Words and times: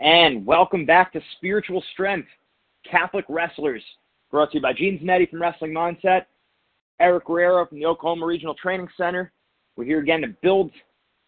And 0.00 0.46
welcome 0.46 0.86
back 0.86 1.12
to 1.12 1.20
Spiritual 1.36 1.82
Strength, 1.92 2.28
Catholic 2.88 3.24
Wrestlers, 3.28 3.82
brought 4.30 4.52
to 4.52 4.58
you 4.58 4.62
by 4.62 4.72
Gene 4.72 5.00
Zanetti 5.00 5.28
from 5.28 5.42
Wrestling 5.42 5.72
Mindset, 5.72 6.26
Eric 7.00 7.24
Guerrero 7.24 7.66
from 7.66 7.80
the 7.80 7.86
Oklahoma 7.86 8.24
Regional 8.24 8.54
Training 8.54 8.86
Center. 8.96 9.32
We're 9.76 9.86
here 9.86 9.98
again 9.98 10.20
to 10.20 10.28
build 10.40 10.70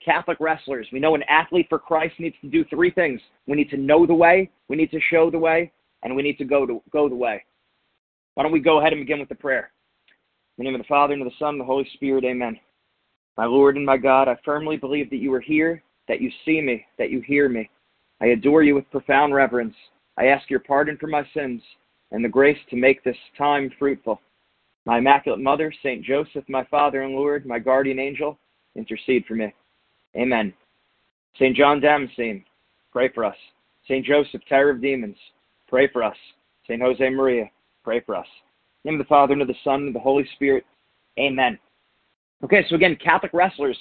Catholic 0.04 0.38
wrestlers. 0.38 0.86
We 0.92 1.00
know 1.00 1.16
an 1.16 1.24
athlete 1.24 1.66
for 1.68 1.80
Christ 1.80 2.14
needs 2.20 2.36
to 2.42 2.48
do 2.48 2.64
three 2.66 2.92
things. 2.92 3.20
We 3.48 3.56
need 3.56 3.70
to 3.70 3.76
know 3.76 4.06
the 4.06 4.14
way, 4.14 4.50
we 4.68 4.76
need 4.76 4.92
to 4.92 5.00
show 5.10 5.32
the 5.32 5.38
way, 5.38 5.72
and 6.04 6.14
we 6.14 6.22
need 6.22 6.38
to 6.38 6.44
go 6.44 6.64
to 6.64 6.80
go 6.92 7.08
the 7.08 7.14
way. 7.16 7.44
Why 8.34 8.44
don't 8.44 8.52
we 8.52 8.60
go 8.60 8.78
ahead 8.78 8.92
and 8.92 9.02
begin 9.02 9.18
with 9.18 9.28
the 9.28 9.34
prayer? 9.34 9.72
In 10.58 10.64
the 10.64 10.70
name 10.70 10.80
of 10.80 10.84
the 10.84 10.88
Father, 10.88 11.14
and 11.14 11.22
of 11.22 11.28
the 11.28 11.38
Son, 11.40 11.54
and 11.54 11.60
the 11.60 11.64
Holy 11.64 11.88
Spirit, 11.94 12.24
amen. 12.24 12.56
My 13.36 13.46
Lord 13.46 13.76
and 13.76 13.84
my 13.84 13.96
God, 13.96 14.28
I 14.28 14.36
firmly 14.44 14.76
believe 14.76 15.10
that 15.10 15.16
you 15.16 15.34
are 15.34 15.40
here, 15.40 15.82
that 16.06 16.20
you 16.20 16.30
see 16.44 16.60
me, 16.60 16.86
that 16.98 17.10
you 17.10 17.20
hear 17.20 17.48
me. 17.48 17.68
I 18.20 18.26
adore 18.26 18.62
you 18.62 18.74
with 18.74 18.90
profound 18.90 19.34
reverence. 19.34 19.74
I 20.18 20.26
ask 20.26 20.50
your 20.50 20.60
pardon 20.60 20.96
for 20.98 21.06
my 21.06 21.26
sins 21.34 21.62
and 22.12 22.24
the 22.24 22.28
grace 22.28 22.58
to 22.70 22.76
make 22.76 23.02
this 23.02 23.16
time 23.38 23.70
fruitful. 23.78 24.20
My 24.84 24.98
Immaculate 24.98 25.40
Mother, 25.40 25.72
St. 25.82 26.02
Joseph, 26.04 26.44
my 26.48 26.64
Father 26.64 27.02
and 27.02 27.14
Lord, 27.14 27.46
my 27.46 27.58
guardian 27.58 27.98
angel, 27.98 28.38
intercede 28.74 29.24
for 29.26 29.34
me. 29.34 29.52
Amen. 30.16 30.52
St. 31.36 31.56
John 31.56 31.80
Damascene, 31.80 32.44
pray 32.92 33.08
for 33.08 33.24
us. 33.24 33.36
St. 33.84 34.04
Joseph, 34.04 34.42
terror 34.48 34.70
of 34.70 34.80
demons, 34.80 35.16
pray 35.68 35.88
for 35.88 36.02
us. 36.02 36.16
St. 36.66 36.80
Jose 36.80 37.08
Maria, 37.10 37.50
pray 37.84 38.00
for 38.00 38.16
us. 38.16 38.26
In 38.84 38.88
the 38.88 38.90
name 38.92 39.00
of 39.00 39.06
the 39.06 39.08
Father, 39.08 39.32
and 39.34 39.42
of 39.42 39.48
the 39.48 39.54
Son, 39.62 39.80
and 39.80 39.88
of 39.88 39.94
the 39.94 40.00
Holy 40.00 40.26
Spirit. 40.34 40.64
Amen. 41.18 41.58
Okay, 42.42 42.64
so 42.68 42.76
again, 42.76 42.96
Catholic 42.96 43.32
wrestlers, 43.34 43.78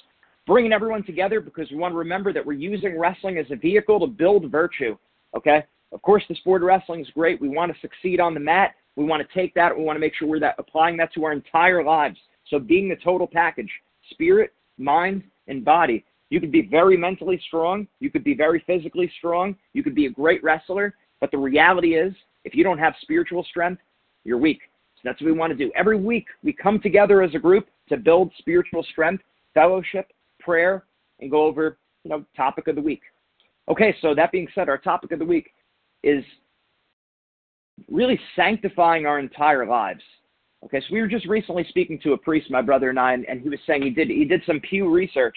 bringing 0.49 0.73
everyone 0.73 1.03
together 1.03 1.39
because 1.39 1.69
we 1.69 1.77
want 1.77 1.93
to 1.93 1.97
remember 1.97 2.33
that 2.33 2.43
we're 2.43 2.53
using 2.53 2.97
wrestling 2.97 3.37
as 3.37 3.45
a 3.51 3.55
vehicle 3.55 3.99
to 3.99 4.07
build 4.07 4.51
virtue. 4.51 4.97
Okay? 5.37 5.63
Of 5.91 6.01
course, 6.01 6.23
the 6.27 6.33
sport 6.33 6.63
of 6.63 6.67
wrestling 6.67 7.01
is 7.01 7.09
great. 7.11 7.39
We 7.39 7.49
want 7.49 7.71
to 7.71 7.79
succeed 7.81 8.19
on 8.19 8.33
the 8.33 8.39
mat. 8.39 8.73
We 8.95 9.05
want 9.05 9.21
to 9.21 9.39
take 9.39 9.53
that. 9.53 9.77
We 9.77 9.83
want 9.83 9.95
to 9.95 9.99
make 9.99 10.15
sure 10.15 10.27
we're 10.27 10.39
that, 10.39 10.55
applying 10.57 10.97
that 10.97 11.13
to 11.13 11.23
our 11.25 11.33
entire 11.33 11.83
lives. 11.83 12.17
So, 12.47 12.57
being 12.57 12.89
the 12.89 12.95
total 12.95 13.27
package 13.27 13.69
spirit, 14.09 14.51
mind, 14.79 15.21
and 15.47 15.63
body. 15.63 16.03
You 16.31 16.39
could 16.39 16.51
be 16.51 16.63
very 16.63 16.97
mentally 16.97 17.39
strong. 17.47 17.87
You 17.99 18.09
could 18.09 18.23
be 18.23 18.33
very 18.33 18.63
physically 18.65 19.11
strong. 19.19 19.55
You 19.73 19.83
could 19.83 19.93
be 19.93 20.07
a 20.07 20.11
great 20.11 20.43
wrestler. 20.43 20.95
But 21.21 21.29
the 21.29 21.37
reality 21.37 21.95
is, 21.95 22.11
if 22.43 22.55
you 22.55 22.63
don't 22.63 22.79
have 22.79 22.95
spiritual 23.01 23.43
strength, 23.43 23.81
you're 24.23 24.39
weak. 24.39 24.61
So 24.95 25.01
that's 25.03 25.21
what 25.21 25.27
we 25.27 25.37
want 25.37 25.51
to 25.51 25.57
do. 25.57 25.71
Every 25.75 25.97
week, 25.97 26.25
we 26.43 26.53
come 26.53 26.79
together 26.79 27.21
as 27.21 27.35
a 27.35 27.39
group 27.39 27.67
to 27.89 27.97
build 27.97 28.31
spiritual 28.39 28.83
strength, 28.91 29.23
fellowship, 29.53 30.11
prayer, 30.39 30.85
and 31.19 31.29
go 31.29 31.43
over, 31.43 31.77
you 32.03 32.09
know, 32.09 32.25
topic 32.35 32.67
of 32.67 32.75
the 32.75 32.81
week. 32.81 33.01
Okay, 33.69 33.95
so 34.01 34.15
that 34.15 34.31
being 34.31 34.47
said, 34.55 34.69
our 34.69 34.77
topic 34.77 35.11
of 35.11 35.19
the 35.19 35.25
week 35.25 35.51
is 36.03 36.23
really 37.89 38.19
sanctifying 38.35 39.05
our 39.05 39.19
entire 39.19 39.65
lives. 39.65 40.01
Okay, 40.65 40.81
so 40.81 40.87
we 40.91 41.01
were 41.01 41.07
just 41.07 41.25
recently 41.27 41.65
speaking 41.69 41.99
to 41.99 42.13
a 42.13 42.17
priest, 42.17 42.51
my 42.51 42.61
brother 42.61 42.89
and 42.89 42.99
I, 42.99 43.13
and, 43.13 43.25
and 43.25 43.41
he 43.41 43.49
was 43.49 43.59
saying 43.65 43.83
he 43.83 43.89
did 43.89 44.09
he 44.09 44.25
did 44.25 44.41
some 44.45 44.59
Pew 44.59 44.89
research, 44.89 45.35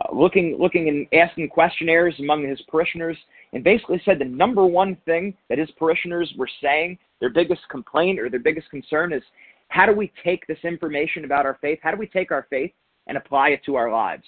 uh, 0.00 0.14
looking 0.14 0.56
looking 0.60 0.88
and 0.88 1.06
asking 1.20 1.48
questionnaires 1.48 2.14
among 2.20 2.46
his 2.48 2.60
parishioners, 2.68 3.16
and 3.52 3.64
basically 3.64 4.00
said 4.04 4.18
the 4.20 4.24
number 4.24 4.64
one 4.64 4.96
thing 5.06 5.34
that 5.48 5.58
his 5.58 5.70
parishioners 5.72 6.32
were 6.38 6.48
saying, 6.62 6.98
their 7.20 7.30
biggest 7.30 7.62
complaint 7.68 8.20
or 8.20 8.30
their 8.30 8.40
biggest 8.40 8.70
concern 8.70 9.12
is, 9.12 9.22
how 9.68 9.86
do 9.86 9.92
we 9.92 10.12
take 10.22 10.46
this 10.46 10.58
information 10.62 11.24
about 11.24 11.46
our 11.46 11.58
faith? 11.60 11.80
How 11.82 11.90
do 11.90 11.96
we 11.96 12.06
take 12.06 12.30
our 12.30 12.46
faith 12.48 12.70
and 13.10 13.18
apply 13.18 13.50
it 13.50 13.60
to 13.66 13.76
our 13.76 13.92
lives? 13.92 14.24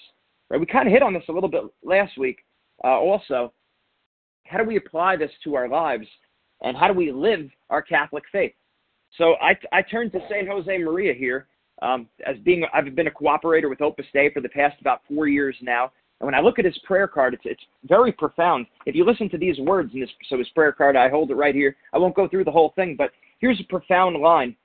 Right? 0.50 0.60
We 0.60 0.66
kind 0.66 0.86
of 0.86 0.92
hit 0.92 1.02
on 1.02 1.14
this 1.14 1.24
a 1.30 1.32
little 1.32 1.48
bit 1.48 1.62
last 1.82 2.18
week, 2.18 2.44
uh, 2.84 2.88
also. 2.88 3.54
How 4.44 4.58
do 4.58 4.64
we 4.64 4.76
apply 4.76 5.16
this 5.16 5.30
to 5.44 5.54
our 5.54 5.68
lives? 5.68 6.06
and 6.62 6.76
how 6.76 6.88
do 6.88 6.94
we 6.94 7.12
live 7.12 7.50
our 7.70 7.82
Catholic 7.82 8.24
faith? 8.32 8.52
So 9.18 9.34
I, 9.42 9.54
I 9.72 9.82
turn 9.82 10.10
to 10.12 10.20
St. 10.30 10.48
Jose 10.48 10.78
Maria 10.78 11.12
here 11.12 11.46
um, 11.82 12.08
as 12.26 12.36
being, 12.44 12.64
I've 12.72 12.94
been 12.94 13.08
a 13.08 13.10
cooperator 13.10 13.68
with 13.68 13.82
Opus 13.82 14.06
Dei 14.12 14.30
for 14.32 14.40
the 14.40 14.48
past 14.48 14.80
about 14.80 15.02
four 15.08 15.26
years 15.26 15.56
now. 15.60 15.92
And 16.20 16.26
when 16.26 16.34
I 16.34 16.40
look 16.40 16.58
at 16.58 16.64
his 16.64 16.78
prayer 16.84 17.08
card, 17.08 17.34
it's, 17.34 17.42
it's 17.44 17.62
very 17.84 18.12
profound. 18.12 18.66
If 18.86 18.94
you 18.94 19.04
listen 19.04 19.28
to 19.30 19.38
these 19.38 19.58
words 19.58 19.90
in 19.92 20.00
this, 20.00 20.10
so 20.28 20.38
his 20.38 20.48
prayer 20.50 20.72
card, 20.72 20.96
I 20.96 21.08
hold 21.08 21.30
it 21.30 21.34
right 21.34 21.54
here. 21.54 21.76
I 21.92 21.98
won't 21.98 22.14
go 22.14 22.28
through 22.28 22.44
the 22.44 22.50
whole 22.50 22.72
thing, 22.76 22.94
but 22.96 23.10
here's 23.40 23.60
a 23.60 23.64
profound 23.64 24.16
line. 24.16 24.56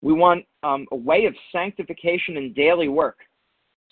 We 0.00 0.14
want 0.14 0.46
um, 0.64 0.86
a 0.92 0.96
way 0.96 1.26
of 1.26 1.34
sanctification 1.52 2.36
and 2.36 2.54
daily 2.54 2.88
work 2.88 3.18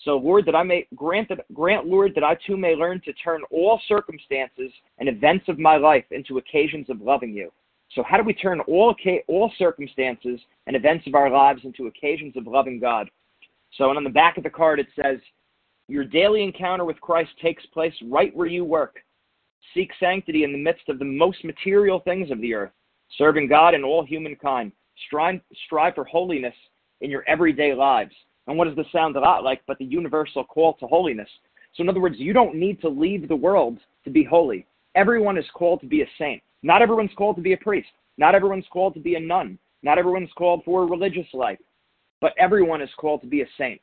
so, 0.04 0.16
Lord, 0.16 0.46
that 0.46 0.56
I 0.56 0.62
may 0.62 0.86
grant 0.96 1.28
that 1.28 1.44
grant, 1.54 1.86
Lord, 1.86 2.14
that 2.14 2.24
I 2.24 2.36
too 2.46 2.56
may 2.56 2.74
learn 2.74 3.00
to 3.02 3.12
turn 3.12 3.42
all 3.50 3.80
circumstances 3.86 4.72
and 4.98 5.08
events 5.08 5.44
of 5.48 5.58
my 5.58 5.76
life 5.76 6.04
into 6.10 6.38
occasions 6.38 6.90
of 6.90 7.00
loving 7.00 7.32
you. 7.32 7.52
So, 7.94 8.02
how 8.02 8.16
do 8.16 8.24
we 8.24 8.34
turn 8.34 8.60
all 8.60 8.96
all 9.28 9.52
circumstances 9.58 10.40
and 10.66 10.74
events 10.74 11.06
of 11.06 11.14
our 11.14 11.30
lives 11.30 11.60
into 11.64 11.86
occasions 11.86 12.36
of 12.36 12.46
loving 12.46 12.80
God? 12.80 13.10
So, 13.74 13.90
and 13.90 13.96
on 13.96 14.04
the 14.04 14.10
back 14.10 14.36
of 14.36 14.42
the 14.42 14.50
card 14.50 14.80
it 14.80 14.88
says, 14.96 15.20
"Your 15.88 16.04
daily 16.04 16.42
encounter 16.42 16.84
with 16.84 17.00
Christ 17.00 17.30
takes 17.40 17.64
place 17.66 17.94
right 18.02 18.34
where 18.34 18.48
you 18.48 18.64
work. 18.64 19.04
Seek 19.72 19.92
sanctity 20.00 20.42
in 20.42 20.52
the 20.52 20.58
midst 20.58 20.88
of 20.88 20.98
the 20.98 21.04
most 21.04 21.44
material 21.44 22.00
things 22.00 22.32
of 22.32 22.40
the 22.40 22.54
earth, 22.54 22.72
serving 23.18 23.46
God 23.46 23.74
and 23.74 23.84
all 23.84 24.04
humankind. 24.04 24.72
Strive, 25.06 25.40
strive 25.66 25.94
for 25.94 26.04
holiness 26.04 26.54
in 27.00 27.10
your 27.10 27.24
everyday 27.26 27.74
lives." 27.74 28.14
And 28.46 28.58
what 28.58 28.64
does 28.64 28.76
this 28.76 28.90
sound 28.90 29.16
a 29.16 29.20
lot 29.20 29.44
like 29.44 29.62
but 29.66 29.78
the 29.78 29.84
universal 29.84 30.44
call 30.44 30.74
to 30.74 30.86
holiness? 30.86 31.28
So, 31.74 31.82
in 31.82 31.88
other 31.88 32.00
words, 32.00 32.18
you 32.18 32.32
don't 32.32 32.56
need 32.56 32.80
to 32.80 32.88
leave 32.88 33.28
the 33.28 33.36
world 33.36 33.78
to 34.04 34.10
be 34.10 34.24
holy. 34.24 34.66
Everyone 34.94 35.38
is 35.38 35.48
called 35.54 35.80
to 35.80 35.86
be 35.86 36.02
a 36.02 36.08
saint. 36.18 36.42
Not 36.62 36.82
everyone's 36.82 37.14
called 37.16 37.36
to 37.36 37.42
be 37.42 37.54
a 37.54 37.56
priest. 37.56 37.88
Not 38.18 38.34
everyone's 38.34 38.66
called 38.70 38.94
to 38.94 39.00
be 39.00 39.14
a 39.14 39.20
nun. 39.20 39.58
Not 39.82 39.98
everyone's 39.98 40.32
called 40.36 40.62
for 40.64 40.82
a 40.82 40.86
religious 40.86 41.26
life. 41.32 41.58
But 42.20 42.34
everyone 42.38 42.82
is 42.82 42.90
called 42.98 43.20
to 43.22 43.26
be 43.26 43.40
a 43.42 43.48
saint. 43.56 43.80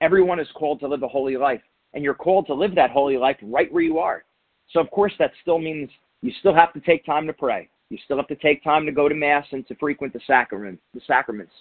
Everyone 0.00 0.38
is 0.38 0.48
called 0.54 0.80
to 0.80 0.88
live 0.88 1.02
a 1.02 1.08
holy 1.08 1.36
life. 1.36 1.62
And 1.94 2.04
you're 2.04 2.14
called 2.14 2.46
to 2.46 2.54
live 2.54 2.74
that 2.74 2.90
holy 2.90 3.16
life 3.16 3.36
right 3.42 3.72
where 3.72 3.82
you 3.82 3.98
are. 3.98 4.24
So, 4.70 4.80
of 4.80 4.90
course, 4.90 5.12
that 5.18 5.32
still 5.42 5.58
means 5.58 5.90
you 6.22 6.32
still 6.40 6.54
have 6.54 6.72
to 6.74 6.80
take 6.80 7.04
time 7.04 7.26
to 7.26 7.32
pray. 7.32 7.68
You 7.94 8.00
still 8.04 8.16
have 8.16 8.26
to 8.26 8.34
take 8.34 8.64
time 8.64 8.86
to 8.86 8.92
go 8.92 9.08
to 9.08 9.14
Mass 9.14 9.46
and 9.52 9.64
to 9.68 9.76
frequent 9.76 10.12
the 10.12 10.20
sacrament, 10.26 10.80
the 10.94 11.00
sacraments. 11.06 11.52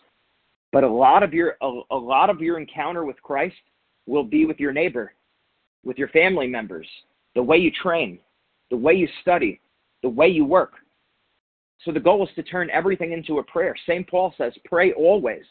But 0.72 0.84
a 0.84 0.90
lot 0.90 1.22
of 1.22 1.32
your 1.32 1.58
a, 1.62 1.82
a 1.92 1.96
lot 1.96 2.32
of 2.32 2.42
your 2.42 2.58
encounter 2.60 3.06
with 3.06 3.22
Christ 3.22 3.56
will 4.08 4.24
be 4.24 4.48
with 4.48 4.60
your 4.60 4.74
neighbor, 4.74 5.14
with 5.86 6.00
your 6.00 6.08
family 6.08 6.48
members, 6.48 6.88
the 7.36 7.44
way 7.44 7.58
you 7.58 7.70
train, 7.70 8.18
the 8.72 8.78
way 8.78 8.94
you 8.96 9.08
study, 9.22 9.62
the 10.02 10.10
way 10.10 10.28
you 10.28 10.44
work. 10.44 10.72
So 11.86 11.92
the 11.92 12.00
goal 12.00 12.24
is 12.28 12.34
to 12.34 12.42
turn 12.42 12.72
everything 12.72 13.12
into 13.12 13.38
a 13.38 13.44
prayer. 13.44 13.76
St. 13.86 14.10
Paul 14.10 14.34
says, 14.36 14.54
pray 14.66 14.92
always. 14.94 15.44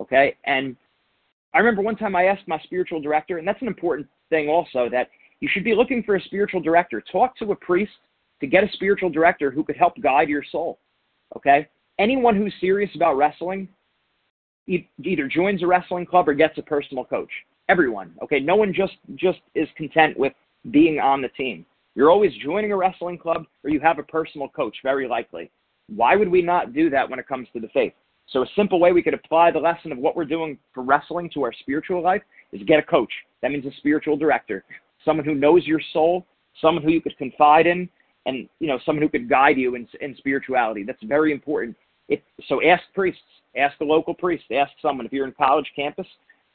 Okay? 0.00 0.36
And 0.44 0.74
I 1.52 1.58
remember 1.58 1.82
one 1.82 1.96
time 1.96 2.16
I 2.16 2.24
asked 2.24 2.48
my 2.48 2.58
spiritual 2.60 3.02
director, 3.02 3.36
and 3.36 3.46
that's 3.46 3.60
an 3.60 3.68
important 3.68 4.08
thing 4.30 4.48
also, 4.48 4.88
that 4.90 5.10
you 5.40 5.50
should 5.52 5.64
be 5.64 5.74
looking 5.74 6.02
for 6.02 6.16
a 6.16 6.22
spiritual 6.22 6.62
director. 6.62 7.02
Talk 7.12 7.36
to 7.38 7.52
a 7.52 7.56
priest 7.56 7.92
to 8.40 8.46
get 8.46 8.64
a 8.64 8.72
spiritual 8.72 9.10
director 9.10 9.50
who 9.50 9.64
could 9.64 9.76
help 9.76 9.94
guide 10.00 10.28
your 10.28 10.44
soul. 10.50 10.78
Okay? 11.36 11.68
Anyone 11.98 12.36
who's 12.36 12.54
serious 12.60 12.90
about 12.94 13.16
wrestling 13.16 13.68
either 14.68 15.28
joins 15.28 15.62
a 15.62 15.66
wrestling 15.66 16.06
club 16.06 16.28
or 16.28 16.34
gets 16.34 16.58
a 16.58 16.62
personal 16.62 17.04
coach. 17.04 17.30
Everyone. 17.68 18.14
Okay, 18.22 18.40
no 18.40 18.56
one 18.56 18.72
just 18.72 18.94
just 19.14 19.38
is 19.54 19.68
content 19.76 20.18
with 20.18 20.32
being 20.70 20.98
on 20.98 21.22
the 21.22 21.28
team. 21.28 21.64
You're 21.94 22.10
always 22.10 22.32
joining 22.42 22.72
a 22.72 22.76
wrestling 22.76 23.18
club 23.18 23.44
or 23.64 23.70
you 23.70 23.80
have 23.80 23.98
a 23.98 24.02
personal 24.02 24.48
coach, 24.48 24.76
very 24.82 25.08
likely. 25.08 25.50
Why 25.88 26.16
would 26.16 26.28
we 26.28 26.42
not 26.42 26.72
do 26.72 26.90
that 26.90 27.08
when 27.08 27.18
it 27.18 27.26
comes 27.26 27.48
to 27.52 27.60
the 27.60 27.68
faith? 27.68 27.92
So 28.28 28.42
a 28.42 28.46
simple 28.54 28.78
way 28.78 28.92
we 28.92 29.02
could 29.02 29.14
apply 29.14 29.50
the 29.50 29.58
lesson 29.58 29.90
of 29.90 29.98
what 29.98 30.14
we're 30.14 30.26
doing 30.26 30.58
for 30.74 30.82
wrestling 30.82 31.30
to 31.34 31.42
our 31.42 31.52
spiritual 31.52 32.02
life 32.02 32.22
is 32.52 32.62
get 32.66 32.78
a 32.78 32.82
coach. 32.82 33.12
That 33.42 33.52
means 33.52 33.64
a 33.64 33.76
spiritual 33.78 34.16
director, 34.16 34.64
someone 35.04 35.24
who 35.24 35.34
knows 35.34 35.66
your 35.66 35.80
soul, 35.92 36.26
someone 36.60 36.84
who 36.84 36.90
you 36.90 37.00
could 37.00 37.16
confide 37.16 37.66
in, 37.66 37.88
and 38.28 38.48
you 38.60 38.68
know 38.68 38.78
someone 38.86 39.02
who 39.02 39.08
could 39.08 39.28
guide 39.28 39.56
you 39.56 39.74
in, 39.74 39.88
in 40.00 40.14
spirituality. 40.16 40.84
That's 40.84 41.02
very 41.02 41.32
important. 41.32 41.76
So 42.48 42.62
ask 42.62 42.82
priests, 42.94 43.20
Ask 43.56 43.76
the 43.78 43.84
local 43.84 44.14
priest. 44.14 44.44
Ask 44.52 44.72
someone. 44.80 45.06
If 45.06 45.12
you're 45.12 45.26
in 45.26 45.32
college 45.32 45.70
campus, 45.74 46.06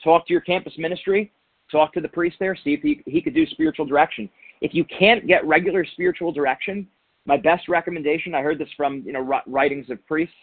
talk 0.03 0.25
to 0.27 0.33
your 0.33 0.41
campus 0.41 0.73
ministry. 0.77 1.31
Talk 1.71 1.93
to 1.93 2.01
the 2.01 2.07
priest 2.07 2.37
there. 2.39 2.55
See 2.55 2.73
if 2.73 2.81
he, 2.81 3.01
he 3.05 3.21
could 3.21 3.33
do 3.33 3.45
spiritual 3.47 3.85
direction. 3.85 4.29
If 4.61 4.73
you 4.73 4.85
can't 4.85 5.27
get 5.27 5.45
regular 5.45 5.85
spiritual 5.85 6.31
direction, 6.31 6.87
my 7.25 7.37
best 7.37 7.67
recommendation, 7.67 8.35
I 8.35 8.41
heard 8.41 8.59
this 8.59 8.69
from 8.77 9.03
you 9.05 9.13
know 9.13 9.41
writings 9.47 9.89
of 9.89 10.05
priests. 10.05 10.35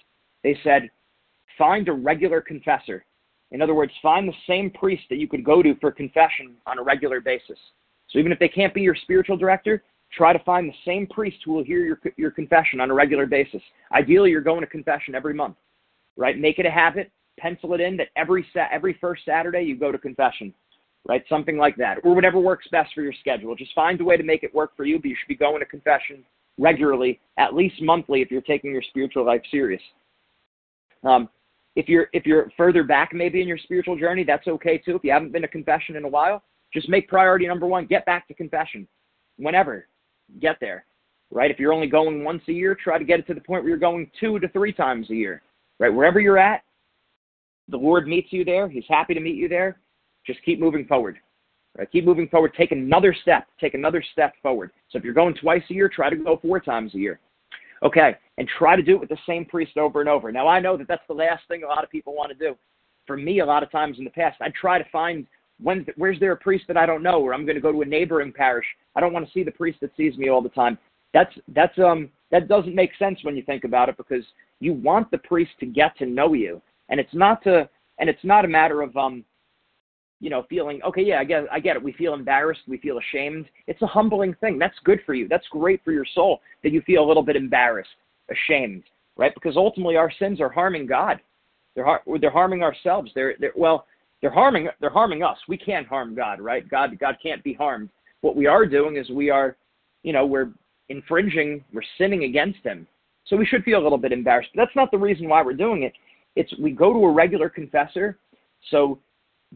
They 0.43 0.59
said, 0.65 0.91
find 1.59 1.89
a 1.89 1.93
regular 1.93 2.41
confessor. 2.41 3.05
In 3.53 3.61
other 3.61 3.75
words, 3.75 3.93
find 4.01 4.29
the 4.29 4.33
same 4.47 4.71
priest 4.71 5.03
that 5.11 5.17
you 5.17 5.29
could 5.29 5.45
go 5.45 5.63
to 5.63 5.75
for 5.81 5.91
confession 5.91 6.57
on 6.67 6.79
a 6.79 6.83
regular 6.83 7.21
basis. 7.21 7.59
So 8.09 8.19
even 8.19 8.33
if 8.33 8.39
they 8.39 8.49
can't 8.49 8.73
be 8.73 8.81
your 8.81 8.95
spiritual 8.95 9.37
director, 9.37 9.83
try 10.13 10.33
to 10.33 10.39
find 10.41 10.69
the 10.69 10.75
same 10.85 11.07
priest 11.07 11.39
who 11.45 11.53
will 11.53 11.65
hear 11.65 11.85
your, 11.85 12.01
your 12.17 12.31
confession 12.31 12.81
on 12.81 12.91
a 12.91 12.95
regular 12.95 13.27
basis. 13.27 13.63
Ideally, 13.93 14.31
you're 14.31 14.41
going 14.41 14.61
to 14.61 14.67
confession 14.67 15.15
every 15.15 15.35
month 15.35 15.57
right? 16.17 16.39
Make 16.39 16.59
it 16.59 16.67
a 16.67 16.71
habit. 16.71 17.11
Pencil 17.39 17.75
it 17.75 17.81
in 17.81 17.97
that 17.97 18.09
every 18.17 18.47
sa- 18.53 18.69
every 18.71 18.97
first 19.01 19.25
Saturday 19.25 19.63
you 19.63 19.77
go 19.77 19.91
to 19.91 19.99
confession. 19.99 20.55
right? 21.09 21.25
Something 21.31 21.57
like 21.57 21.77
that, 21.77 21.97
or 22.05 22.15
whatever 22.15 22.39
works 22.39 22.69
best 22.71 22.93
for 22.95 23.01
your 23.01 23.15
schedule. 23.21 23.55
Just 23.57 23.73
find 23.75 23.99
a 24.03 24.05
way 24.05 24.19
to 24.19 24.23
make 24.23 24.43
it 24.43 24.55
work 24.55 24.77
for 24.77 24.85
you, 24.85 24.99
but 24.99 25.09
you 25.09 25.17
should 25.19 25.29
be 25.29 25.35
going 25.35 25.59
to 25.61 25.65
confession 25.65 26.23
regularly, 26.59 27.19
at 27.39 27.55
least 27.55 27.81
monthly, 27.81 28.21
if 28.21 28.31
you're 28.31 28.43
taking 28.43 28.71
your 28.71 28.83
spiritual 28.83 29.25
life 29.25 29.41
serious. 29.51 29.81
Um, 31.03 31.31
if 31.75 31.89
you're 31.89 32.09
if 32.13 32.27
you're 32.27 32.53
further 32.55 32.85
back 32.85 33.15
maybe 33.15 33.41
in 33.41 33.49
your 33.49 33.57
spiritual 33.57 33.97
journey, 33.97 34.25
that's 34.25 34.47
okay 34.47 34.77
too. 34.77 34.97
If 34.97 35.05
you 35.05 35.11
haven't 35.11 35.33
been 35.33 35.43
to 35.43 35.49
confession 35.49 35.97
in 35.97 36.05
a 36.05 36.09
while, 36.09 36.43
just 36.75 36.91
make 36.91 37.09
priority 37.09 37.47
number 37.47 37.67
one, 37.67 37.87
get 37.87 38.05
back 38.05 38.29
to 38.29 38.35
confession. 38.35 38.87
Whenever. 39.39 39.87
Get 40.39 40.59
there. 40.61 40.85
Right? 41.31 41.51
If 41.51 41.59
you're 41.59 41.73
only 41.73 41.87
going 41.87 42.25
once 42.25 42.43
a 42.49 42.53
year, 42.53 42.75
try 42.75 42.99
to 42.99 43.05
get 43.05 43.21
it 43.21 43.27
to 43.29 43.35
the 43.35 43.41
point 43.41 43.63
where 43.63 43.71
you're 43.71 43.79
going 43.79 44.11
two 44.19 44.39
to 44.41 44.49
three 44.49 44.73
times 44.73 45.09
a 45.11 45.15
year. 45.15 45.43
Right? 45.79 45.93
Wherever 45.93 46.21
you're 46.21 46.39
at, 46.39 46.63
the 47.69 47.77
Lord 47.77 48.09
meets 48.09 48.33
you 48.33 48.45
there. 48.45 48.69
He's 48.69 48.85
happy 48.89 49.15
to 49.15 49.21
meet 49.21 49.37
you 49.37 49.49
there. 49.49 49.79
Just 50.27 50.43
keep 50.45 50.59
moving 50.59 50.87
forward. 50.87 51.19
Right? 51.79 51.91
Keep 51.91 52.05
moving 52.05 52.29
forward. 52.29 52.53
Take 52.57 52.73
another 52.73 53.15
step. 53.23 53.47
Take 53.61 53.75
another 53.75 54.03
step 54.13 54.35
forward. 54.43 54.73
So 54.91 54.99
if 54.99 55.05
you're 55.05 55.15
going 55.15 55.35
twice 55.35 55.63
a 55.71 55.75
year, 55.75 55.89
try 55.89 56.11
to 56.11 56.17
go 56.17 56.39
four 56.43 56.61
times 56.61 56.95
a 56.95 56.99
year. 56.99 57.21
Okay, 57.83 58.15
and 58.37 58.47
try 58.59 58.77
to 58.77 58.83
do 58.83 58.95
it 58.95 59.01
with 59.01 59.09
the 59.09 59.19
same 59.27 59.45
priest 59.45 59.79
over 59.79 60.01
and 60.01 60.09
over. 60.09 60.31
Now 60.31 60.47
I 60.47 60.61
know 60.61 60.77
that 60.77 60.87
that's 60.87 61.07
the 61.09 61.15
last 61.15 61.45
thing 61.49 61.63
a 61.63 61.67
lot 61.67 61.83
of 61.83 61.91
people 61.91 62.15
want 62.15 62.31
to 62.31 62.35
do. 62.35 62.55
For 63.07 63.17
me, 63.17 63.41
a 63.41 63.47
lot 63.47 63.63
of 63.63 63.71
times 63.71 63.99
in 63.99 64.05
the 64.05 64.11
past, 64.11 64.37
I'd 64.41 64.55
try 64.55 64.79
to 64.79 64.85
find 64.91 65.27
when 65.63 65.87
where's 65.97 66.21
there 66.21 66.33
a 66.33 66.37
priest 66.37 66.65
that 66.69 66.77
I 66.77 66.87
don't 66.87 67.03
know, 67.03 67.21
or 67.21 67.35
I'm 67.35 67.45
going 67.45 67.57
to 67.57 67.61
go 67.61 67.73
to 67.73 67.83
a 67.83 67.87
neighboring 67.87 68.33
parish. 68.33 68.67
I 68.97 69.01
don't 69.01 69.13
want 69.13 69.27
to 69.27 69.33
see 69.33 69.43
the 69.43 69.51
priest 69.51 69.79
that 69.81 69.97
sees 69.97 70.17
me 70.17 70.29
all 70.29 70.43
the 70.43 70.49
time. 70.51 70.79
That's 71.13 71.33
that's 71.49 71.79
um 71.79 72.09
that 72.31 72.49
doesn't 72.49 72.75
make 72.75 72.91
sense 72.99 73.19
when 73.23 73.37
you 73.37 73.43
think 73.43 73.65
about 73.65 73.89
it 73.89 73.97
because 73.97 74.25
you 74.61 74.75
want 74.75 75.11
the 75.11 75.19
priest 75.19 75.53
to 75.61 75.67
get 75.67 75.97
to 75.99 76.07
know 76.07 76.35
you, 76.35 76.61
and 76.89 77.01
it's 77.01 77.15
not 77.15 77.43
to 77.45 77.69
and 77.99 78.09
it's 78.09 78.25
not 78.25 78.45
a 78.45 78.49
matter 78.49 78.83
of 78.83 78.97
um 78.97 79.25
you 80.21 80.29
know, 80.29 80.45
feeling, 80.51 80.81
okay, 80.83 81.03
yeah, 81.03 81.19
I 81.19 81.25
get, 81.25 81.45
I 81.51 81.59
get 81.59 81.77
it. 81.77 81.83
We 81.83 81.93
feel 81.95 82.13
embarrassed. 82.13 82.61
We 82.69 82.77
feel 82.77 82.99
ashamed. 82.99 83.47
It's 83.67 83.81
a 83.81 83.87
humbling 83.87 84.35
thing. 84.35 84.59
That's 84.59 84.77
good 84.85 85.01
for 85.07 85.15
you. 85.15 85.27
That's 85.27 85.47
great 85.49 85.83
for 85.83 85.93
your 85.93 86.05
soul 86.15 86.43
that 86.63 86.73
you 86.73 86.83
feel 86.83 87.03
a 87.03 87.09
little 87.09 87.23
bit 87.23 87.37
embarrassed, 87.37 87.89
ashamed, 88.31 88.85
right? 89.17 89.33
Because 89.35 89.57
ultimately 89.57 89.97
our 89.97 90.13
sins 90.19 90.41
are 90.41 90.51
harming 90.51 90.87
God. 90.87 91.21
They're, 91.75 91.87
har- 91.87 92.03
they're 92.21 92.31
harming 92.31 92.63
ourselves. 92.63 93.11
They're, 93.15 93.35
they're, 93.41 93.55
well, 93.57 93.87
they're 94.21 94.31
harming, 94.31 94.69
they're 94.81 94.91
harming 94.91 95.23
us. 95.23 95.39
We 95.49 95.57
can't 95.57 95.87
harm 95.87 96.15
God, 96.15 96.41
right? 96.41 96.69
God, 96.69 96.99
God 96.99 97.17
can't 97.23 97.43
be 97.43 97.55
harmed. 97.55 97.89
What 98.21 98.37
we 98.37 98.47
are 98.47 98.67
doing 98.67 98.97
is 98.97 99.09
we 99.11 99.31
are, 99.31 99.57
you 100.03 100.13
know, 100.13 100.27
we're 100.27 100.51
infringing, 100.89 101.65
we're 101.73 101.83
sinning 101.97 102.25
against 102.25 102.61
him. 102.63 102.87
So 103.27 103.37
we 103.37 103.47
should 103.47 103.65
feel 103.65 103.81
a 103.81 103.83
little 103.83 103.99
bit 103.99 104.13
embarrassed. 104.13 104.51
But 104.55 104.65
that's 104.65 104.77
not 104.77 104.91
the 104.91 104.99
reason 104.99 105.29
why 105.29 105.43
we're 105.43 105.55
doing 105.55 105.85
it. 105.85 105.93
It's 106.37 106.53
we 106.59 106.73
go 106.73 106.93
to 106.93 106.99
a 106.99 107.13
regular 107.13 107.49
confessor. 107.49 108.19
So 108.71 108.99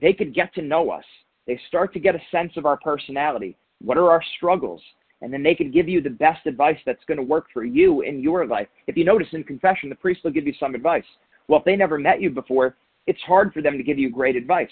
they 0.01 0.13
could 0.13 0.35
get 0.35 0.55
to 0.55 0.63
know 0.63 0.91
us. 0.91 1.05
They 1.47 1.61
start 1.69 1.93
to 1.93 2.01
get 2.01 2.15
a 2.15 2.21
sense 2.31 2.53
of 2.57 2.67
our 2.67 2.79
personality. 2.79 3.57
What 3.83 3.99
are 3.99 4.11
our 4.11 4.23
struggles? 4.37 4.81
And 5.21 5.33
then 5.33 5.43
they 5.43 5.55
could 5.55 5.73
give 5.73 5.89
you 5.89 6.01
the 6.01 6.11
best 6.11 6.47
advice 6.47 6.79
that's 6.85 7.05
going 7.07 7.19
to 7.19 7.25
work 7.25 7.47
for 7.53 7.65
you 7.65 8.03
in 8.03 8.21
your 8.21 8.47
life. 8.47 8.69
If 8.87 8.97
you 8.97 9.05
notice 9.05 9.29
in 9.33 9.45
confession, 9.45 9.89
the 9.89 9.95
priest 9.95 10.21
will 10.25 10.31
give 10.31 10.47
you 10.47 10.55
some 10.59 10.75
advice. 10.75 11.05
Well, 11.49 11.59
if 11.61 11.65
they 11.65 11.77
never 11.77 11.99
met 11.99 12.21
you 12.21 12.31
before, 12.31 12.77
it's 13.07 13.21
hard 13.23 13.53
for 13.53 13.63
them 13.63 13.77
to 13.77 13.85
give 13.85 13.99
you 13.99 14.11
great 14.11 14.37
advice. 14.37 14.71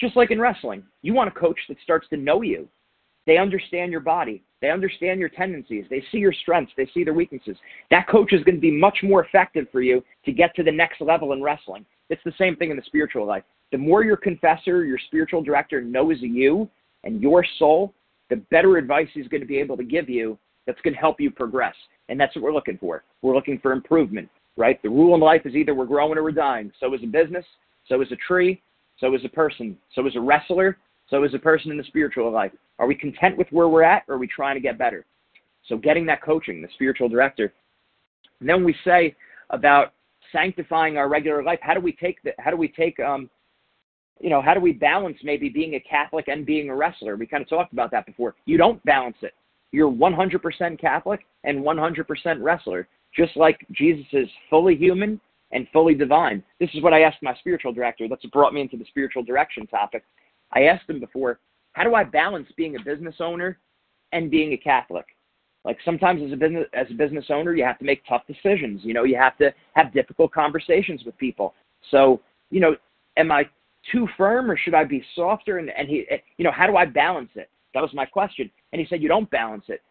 Just 0.00 0.16
like 0.16 0.30
in 0.30 0.40
wrestling, 0.40 0.82
you 1.02 1.14
want 1.14 1.28
a 1.28 1.38
coach 1.38 1.58
that 1.68 1.78
starts 1.82 2.08
to 2.08 2.16
know 2.16 2.42
you. 2.42 2.68
They 3.26 3.38
understand 3.38 3.92
your 3.92 4.00
body. 4.00 4.42
They 4.60 4.70
understand 4.70 5.20
your 5.20 5.28
tendencies. 5.28 5.84
They 5.90 6.02
see 6.10 6.18
your 6.18 6.32
strengths. 6.32 6.72
They 6.76 6.88
see 6.92 7.04
their 7.04 7.14
weaknesses. 7.14 7.56
That 7.90 8.08
coach 8.08 8.32
is 8.32 8.42
going 8.42 8.56
to 8.56 8.60
be 8.60 8.70
much 8.70 8.98
more 9.02 9.24
effective 9.24 9.66
for 9.70 9.80
you 9.80 10.02
to 10.24 10.32
get 10.32 10.54
to 10.56 10.62
the 10.62 10.72
next 10.72 11.00
level 11.00 11.32
in 11.32 11.42
wrestling. 11.42 11.86
It's 12.10 12.22
the 12.24 12.32
same 12.36 12.56
thing 12.56 12.70
in 12.70 12.76
the 12.76 12.82
spiritual 12.84 13.26
life 13.26 13.44
the 13.72 13.78
more 13.78 14.04
your 14.04 14.18
confessor, 14.18 14.84
your 14.84 14.98
spiritual 14.98 15.42
director 15.42 15.80
knows 15.80 16.18
you 16.20 16.68
and 17.04 17.20
your 17.20 17.44
soul, 17.58 17.92
the 18.30 18.36
better 18.50 18.76
advice 18.76 19.08
he's 19.12 19.28
going 19.28 19.40
to 19.40 19.46
be 19.46 19.58
able 19.58 19.76
to 19.78 19.82
give 19.82 20.08
you 20.08 20.38
that's 20.66 20.80
going 20.82 20.94
to 20.94 21.00
help 21.00 21.20
you 21.20 21.30
progress. 21.30 21.74
And 22.08 22.20
that's 22.20 22.36
what 22.36 22.44
we're 22.44 22.52
looking 22.52 22.78
for. 22.78 23.02
We're 23.22 23.34
looking 23.34 23.58
for 23.58 23.72
improvement, 23.72 24.28
right? 24.56 24.80
The 24.82 24.88
rule 24.88 25.14
in 25.14 25.20
life 25.20 25.42
is 25.44 25.54
either 25.54 25.74
we're 25.74 25.86
growing 25.86 26.18
or 26.18 26.22
we're 26.22 26.32
dying. 26.32 26.72
So 26.80 26.92
is 26.94 27.02
a 27.02 27.06
business, 27.06 27.44
so 27.88 28.00
is 28.02 28.12
a 28.12 28.16
tree, 28.16 28.62
so 28.98 29.14
is 29.14 29.24
a 29.24 29.28
person, 29.28 29.76
so 29.94 30.06
is 30.06 30.16
a 30.16 30.20
wrestler, 30.20 30.78
so 31.08 31.24
is 31.24 31.34
a 31.34 31.38
person 31.38 31.70
in 31.70 31.78
the 31.78 31.84
spiritual 31.84 32.30
life. 32.30 32.52
Are 32.78 32.86
we 32.86 32.94
content 32.94 33.36
with 33.36 33.48
where 33.50 33.68
we're 33.68 33.82
at 33.82 34.04
or 34.08 34.14
are 34.14 34.18
we 34.18 34.26
trying 34.26 34.56
to 34.56 34.60
get 34.60 34.78
better? 34.78 35.04
So 35.68 35.76
getting 35.76 36.06
that 36.06 36.22
coaching, 36.22 36.62
the 36.62 36.68
spiritual 36.74 37.08
director. 37.08 37.52
And 38.40 38.48
then 38.48 38.64
we 38.64 38.74
say 38.84 39.14
about 39.50 39.92
sanctifying 40.32 40.96
our 40.96 41.08
regular 41.08 41.42
life. 41.42 41.58
How 41.62 41.74
do 41.74 41.80
we 41.80 41.92
take 41.92 42.22
the, 42.22 42.32
how 42.38 42.50
do 42.50 42.56
we 42.56 42.68
take 42.68 42.98
um, 43.00 43.30
you 44.22 44.30
know, 44.30 44.40
how 44.40 44.54
do 44.54 44.60
we 44.60 44.72
balance 44.72 45.18
maybe 45.24 45.48
being 45.48 45.74
a 45.74 45.80
Catholic 45.80 46.28
and 46.28 46.46
being 46.46 46.70
a 46.70 46.76
wrestler? 46.76 47.16
We 47.16 47.26
kind 47.26 47.42
of 47.42 47.48
talked 47.48 47.72
about 47.72 47.90
that 47.90 48.06
before. 48.06 48.36
You 48.46 48.56
don't 48.56 48.82
balance 48.84 49.16
it. 49.22 49.34
You're 49.72 49.90
100% 49.90 50.80
Catholic 50.80 51.20
and 51.44 51.64
100% 51.64 52.06
wrestler, 52.40 52.88
just 53.14 53.36
like 53.36 53.64
Jesus 53.72 54.06
is 54.12 54.28
fully 54.48 54.76
human 54.76 55.20
and 55.52 55.66
fully 55.72 55.94
divine. 55.94 56.42
This 56.58 56.70
is 56.74 56.82
what 56.82 56.94
I 56.94 57.02
asked 57.02 57.22
my 57.22 57.34
spiritual 57.36 57.72
director. 57.72 58.08
That's 58.08 58.24
what 58.24 58.32
brought 58.32 58.54
me 58.54 58.62
into 58.62 58.76
the 58.76 58.86
spiritual 58.86 59.22
direction 59.22 59.66
topic. 59.66 60.04
I 60.52 60.64
asked 60.64 60.88
him 60.88 61.00
before, 61.00 61.38
how 61.72 61.84
do 61.84 61.94
I 61.94 62.04
balance 62.04 62.48
being 62.56 62.76
a 62.76 62.82
business 62.82 63.16
owner 63.20 63.58
and 64.12 64.30
being 64.30 64.52
a 64.52 64.56
Catholic? 64.56 65.06
Like 65.64 65.78
sometimes 65.84 66.22
as 66.22 66.32
a 66.32 66.36
business 66.36 66.66
as 66.72 66.86
a 66.90 66.94
business 66.94 67.26
owner, 67.30 67.54
you 67.54 67.64
have 67.64 67.78
to 67.78 67.84
make 67.84 68.02
tough 68.08 68.22
decisions. 68.26 68.80
You 68.82 68.94
know, 68.94 69.04
you 69.04 69.16
have 69.16 69.38
to 69.38 69.54
have 69.74 69.92
difficult 69.92 70.32
conversations 70.32 71.04
with 71.04 71.16
people. 71.18 71.54
So, 71.90 72.20
you 72.50 72.60
know, 72.60 72.76
am 73.16 73.30
I 73.30 73.48
too 73.90 74.08
firm 74.16 74.50
or 74.50 74.56
should 74.56 74.74
I 74.74 74.84
be 74.84 75.04
softer? 75.14 75.58
And, 75.58 75.70
and 75.70 75.88
he, 75.88 76.04
you 76.36 76.44
know, 76.44 76.50
how 76.50 76.66
do 76.66 76.76
I 76.76 76.84
balance 76.84 77.30
it? 77.36 77.48
That 77.74 77.80
was 77.80 77.94
my 77.94 78.04
question. 78.04 78.50
And 78.72 78.80
he 78.80 78.86
said, 78.88 79.02
you 79.02 79.08
don't 79.08 79.30
balance 79.30 79.64
it. 79.68 79.82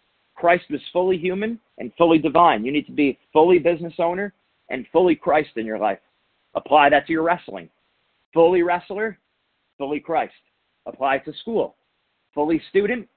Christ 0.42 0.66
was 0.72 0.82
fully 0.92 1.20
human 1.20 1.60
and 1.78 1.92
fully 2.00 2.18
divine. 2.18 2.66
You 2.66 2.72
need 2.72 2.88
to 2.88 2.92
be 2.92 3.20
fully 3.32 3.60
business 3.60 3.94
owner 4.00 4.34
and 4.72 4.88
fully 4.92 5.16
Christ 5.16 5.52
in 5.56 5.68
your 5.68 5.78
life. 5.78 6.00
Apply 6.56 6.90
that 6.90 7.06
to 7.06 7.14
your 7.14 7.22
wrestling. 7.22 7.70
Fully 8.34 8.64
wrestler, 8.64 9.20
fully 9.78 10.00
Christ. 10.00 10.34
Apply 10.88 11.18
it 11.18 11.26
to 11.26 11.34
school. 11.42 11.76
Fully 12.34 12.60
student, 12.72 13.08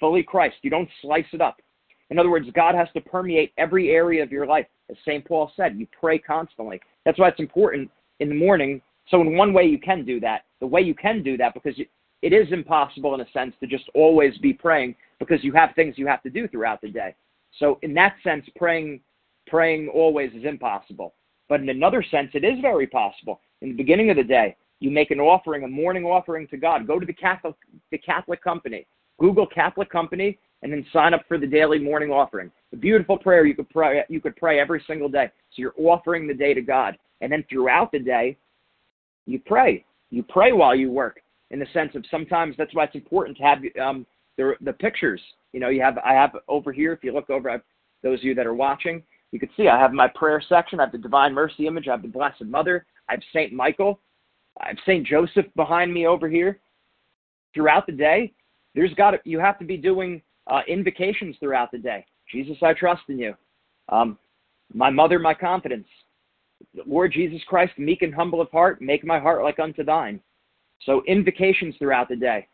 fully 0.00 0.22
Christ. 0.22 0.56
You 0.62 0.70
don't 0.70 0.88
slice 1.02 1.26
it 1.34 1.42
up. 1.42 1.60
In 2.08 2.18
other 2.18 2.30
words, 2.30 2.48
God 2.54 2.74
has 2.74 2.88
to 2.94 3.02
permeate 3.02 3.52
every 3.58 3.90
area 3.90 4.22
of 4.22 4.32
your 4.32 4.46
life. 4.46 4.66
As 4.88 4.96
St. 5.04 5.22
Paul 5.26 5.52
said, 5.58 5.76
you 5.76 5.86
pray 6.00 6.18
constantly. 6.18 6.80
That's 7.04 7.18
why 7.18 7.28
it's 7.28 7.40
important 7.40 7.90
in 8.20 8.30
the 8.30 8.34
morning 8.34 8.80
so 9.10 9.20
in 9.20 9.36
one 9.36 9.52
way 9.52 9.64
you 9.64 9.78
can 9.78 10.06
do 10.06 10.18
that. 10.20 10.44
The 10.60 10.66
way 10.66 10.80
you 10.80 10.94
can 10.94 11.22
do 11.22 11.36
that 11.36 11.52
because 11.52 11.74
it 12.22 12.32
is 12.32 12.52
impossible 12.52 13.14
in 13.14 13.20
a 13.20 13.30
sense 13.30 13.54
to 13.60 13.66
just 13.66 13.84
always 13.94 14.36
be 14.38 14.52
praying 14.52 14.94
because 15.18 15.42
you 15.42 15.52
have 15.52 15.70
things 15.74 15.96
you 15.96 16.06
have 16.06 16.22
to 16.22 16.30
do 16.30 16.46
throughout 16.48 16.80
the 16.80 16.88
day. 16.88 17.14
So 17.58 17.78
in 17.82 17.94
that 17.94 18.14
sense, 18.22 18.46
praying 18.56 19.00
praying 19.46 19.88
always 19.88 20.30
is 20.32 20.44
impossible. 20.44 21.14
But 21.48 21.60
in 21.60 21.68
another 21.68 22.04
sense, 22.08 22.30
it 22.34 22.44
is 22.44 22.60
very 22.60 22.86
possible. 22.86 23.40
In 23.62 23.70
the 23.70 23.74
beginning 23.74 24.10
of 24.10 24.16
the 24.16 24.22
day, 24.22 24.56
you 24.78 24.90
make 24.90 25.10
an 25.10 25.18
offering, 25.18 25.64
a 25.64 25.68
morning 25.68 26.04
offering 26.04 26.46
to 26.48 26.56
God. 26.56 26.86
Go 26.86 27.00
to 27.00 27.06
the 27.06 27.12
Catholic 27.12 27.56
the 27.90 27.98
Catholic 27.98 28.42
company. 28.42 28.86
Google 29.18 29.46
Catholic 29.46 29.90
company 29.90 30.38
and 30.62 30.72
then 30.72 30.84
sign 30.92 31.14
up 31.14 31.22
for 31.26 31.38
the 31.38 31.46
daily 31.46 31.78
morning 31.78 32.10
offering. 32.10 32.50
A 32.72 32.76
beautiful 32.76 33.18
prayer 33.18 33.44
you 33.44 33.54
could 33.54 33.68
pray 33.70 34.04
you 34.08 34.20
could 34.20 34.36
pray 34.36 34.60
every 34.60 34.82
single 34.86 35.08
day. 35.08 35.30
So 35.50 35.56
you're 35.56 35.74
offering 35.76 36.26
the 36.26 36.34
day 36.34 36.54
to 36.54 36.62
God. 36.62 36.96
And 37.20 37.30
then 37.30 37.44
throughout 37.50 37.92
the 37.92 37.98
day, 37.98 38.36
you 39.26 39.38
pray. 39.38 39.84
You 40.10 40.22
pray 40.22 40.52
while 40.52 40.74
you 40.74 40.90
work. 40.90 41.20
In 41.50 41.58
the 41.58 41.66
sense 41.72 41.94
of 41.94 42.04
sometimes 42.10 42.54
that's 42.56 42.74
why 42.74 42.84
it's 42.84 42.94
important 42.94 43.36
to 43.38 43.42
have 43.42 43.58
um, 43.82 44.06
the 44.36 44.54
the 44.60 44.72
pictures. 44.72 45.20
You 45.52 45.60
know, 45.60 45.68
you 45.68 45.82
have 45.82 45.98
I 45.98 46.12
have 46.12 46.36
over 46.48 46.72
here. 46.72 46.92
If 46.92 47.02
you 47.02 47.12
look 47.12 47.30
over, 47.30 47.50
I've, 47.50 47.62
those 48.02 48.20
of 48.20 48.24
you 48.24 48.34
that 48.34 48.46
are 48.46 48.54
watching, 48.54 49.02
you 49.32 49.40
can 49.40 49.50
see 49.56 49.68
I 49.68 49.78
have 49.78 49.92
my 49.92 50.08
prayer 50.08 50.42
section. 50.48 50.80
I 50.80 50.84
have 50.84 50.92
the 50.92 50.98
Divine 50.98 51.34
Mercy 51.34 51.66
image. 51.66 51.88
I 51.88 51.92
have 51.92 52.02
the 52.02 52.08
Blessed 52.08 52.44
Mother. 52.44 52.86
I 53.08 53.12
have 53.12 53.22
Saint 53.32 53.52
Michael. 53.52 54.00
I 54.60 54.68
have 54.68 54.78
Saint 54.86 55.06
Joseph 55.06 55.46
behind 55.56 55.92
me 55.92 56.06
over 56.06 56.28
here. 56.28 56.60
Throughout 57.54 57.86
the 57.86 57.92
day, 57.92 58.32
there's 58.74 58.94
got 58.94 59.12
to, 59.12 59.18
you 59.24 59.38
have 59.40 59.58
to 59.58 59.64
be 59.64 59.76
doing 59.76 60.22
uh, 60.46 60.60
invocations 60.68 61.36
throughout 61.40 61.70
the 61.72 61.78
day. 61.78 62.04
Jesus, 62.30 62.56
I 62.62 62.72
trust 62.74 63.02
in 63.08 63.18
you. 63.18 63.34
Um, 63.88 64.18
my 64.72 64.90
mother, 64.90 65.18
my 65.18 65.34
confidence. 65.34 65.88
Lord 66.86 67.12
Jesus 67.12 67.40
Christ, 67.48 67.72
meek 67.78 68.02
and 68.02 68.14
humble 68.14 68.40
of 68.40 68.50
heart, 68.50 68.80
make 68.80 69.04
my 69.04 69.18
heart 69.18 69.42
like 69.42 69.58
unto 69.58 69.82
thine. 69.82 70.20
So 70.84 71.02
invocations 71.06 71.74
throughout 71.78 72.08
the 72.08 72.16
day, 72.16 72.46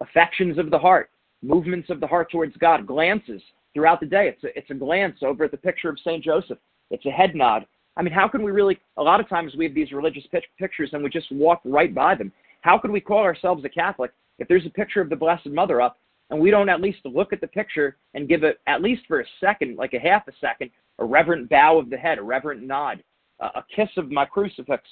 affections 0.00 0.58
of 0.58 0.70
the 0.70 0.78
heart, 0.78 1.10
movements 1.42 1.90
of 1.90 2.00
the 2.00 2.06
heart 2.06 2.30
towards 2.30 2.56
God, 2.56 2.86
glances 2.86 3.42
throughout 3.74 4.00
the 4.00 4.06
day. 4.06 4.28
It's 4.28 4.44
a, 4.44 4.58
it's 4.58 4.70
a 4.70 4.74
glance 4.74 5.18
over 5.22 5.44
at 5.44 5.50
the 5.50 5.56
picture 5.56 5.88
of 5.88 5.98
St. 6.00 6.22
Joseph. 6.22 6.58
It's 6.90 7.06
a 7.06 7.10
head 7.10 7.34
nod. 7.34 7.66
I 7.96 8.02
mean, 8.02 8.12
how 8.12 8.28
can 8.28 8.42
we 8.42 8.52
really, 8.52 8.78
a 8.96 9.02
lot 9.02 9.20
of 9.20 9.28
times 9.28 9.54
we 9.56 9.64
have 9.64 9.74
these 9.74 9.92
religious 9.92 10.24
pictures 10.58 10.90
and 10.92 11.02
we 11.02 11.10
just 11.10 11.30
walk 11.32 11.60
right 11.64 11.94
by 11.94 12.14
them. 12.14 12.32
How 12.62 12.78
can 12.78 12.92
we 12.92 13.00
call 13.00 13.18
ourselves 13.18 13.64
a 13.64 13.68
Catholic 13.68 14.12
if 14.38 14.48
there's 14.48 14.66
a 14.66 14.70
picture 14.70 15.00
of 15.00 15.10
the 15.10 15.16
Blessed 15.16 15.46
Mother 15.46 15.80
up 15.80 15.98
and 16.30 16.40
we 16.40 16.50
don't 16.50 16.68
at 16.68 16.80
least 16.80 17.00
look 17.04 17.32
at 17.32 17.40
the 17.40 17.46
picture 17.46 17.96
and 18.14 18.28
give 18.28 18.44
it, 18.44 18.60
at 18.66 18.82
least 18.82 19.02
for 19.06 19.20
a 19.20 19.26
second, 19.40 19.76
like 19.76 19.92
a 19.92 19.98
half 19.98 20.26
a 20.28 20.32
second, 20.40 20.70
a 20.98 21.04
reverent 21.04 21.50
bow 21.50 21.78
of 21.78 21.90
the 21.90 21.96
head, 21.96 22.18
a 22.18 22.22
reverent 22.22 22.62
nod? 22.62 23.02
a 23.42 23.64
kiss 23.74 23.88
of 23.96 24.10
my 24.10 24.24
crucifix 24.24 24.82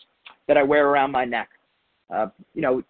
that 0.48 0.56
I 0.56 0.62
wear 0.62 0.88
around 0.88 1.12
my 1.12 1.24
neck. 1.24 1.50
Uh, 2.12 2.26
you 2.54 2.62
know, 2.62 2.82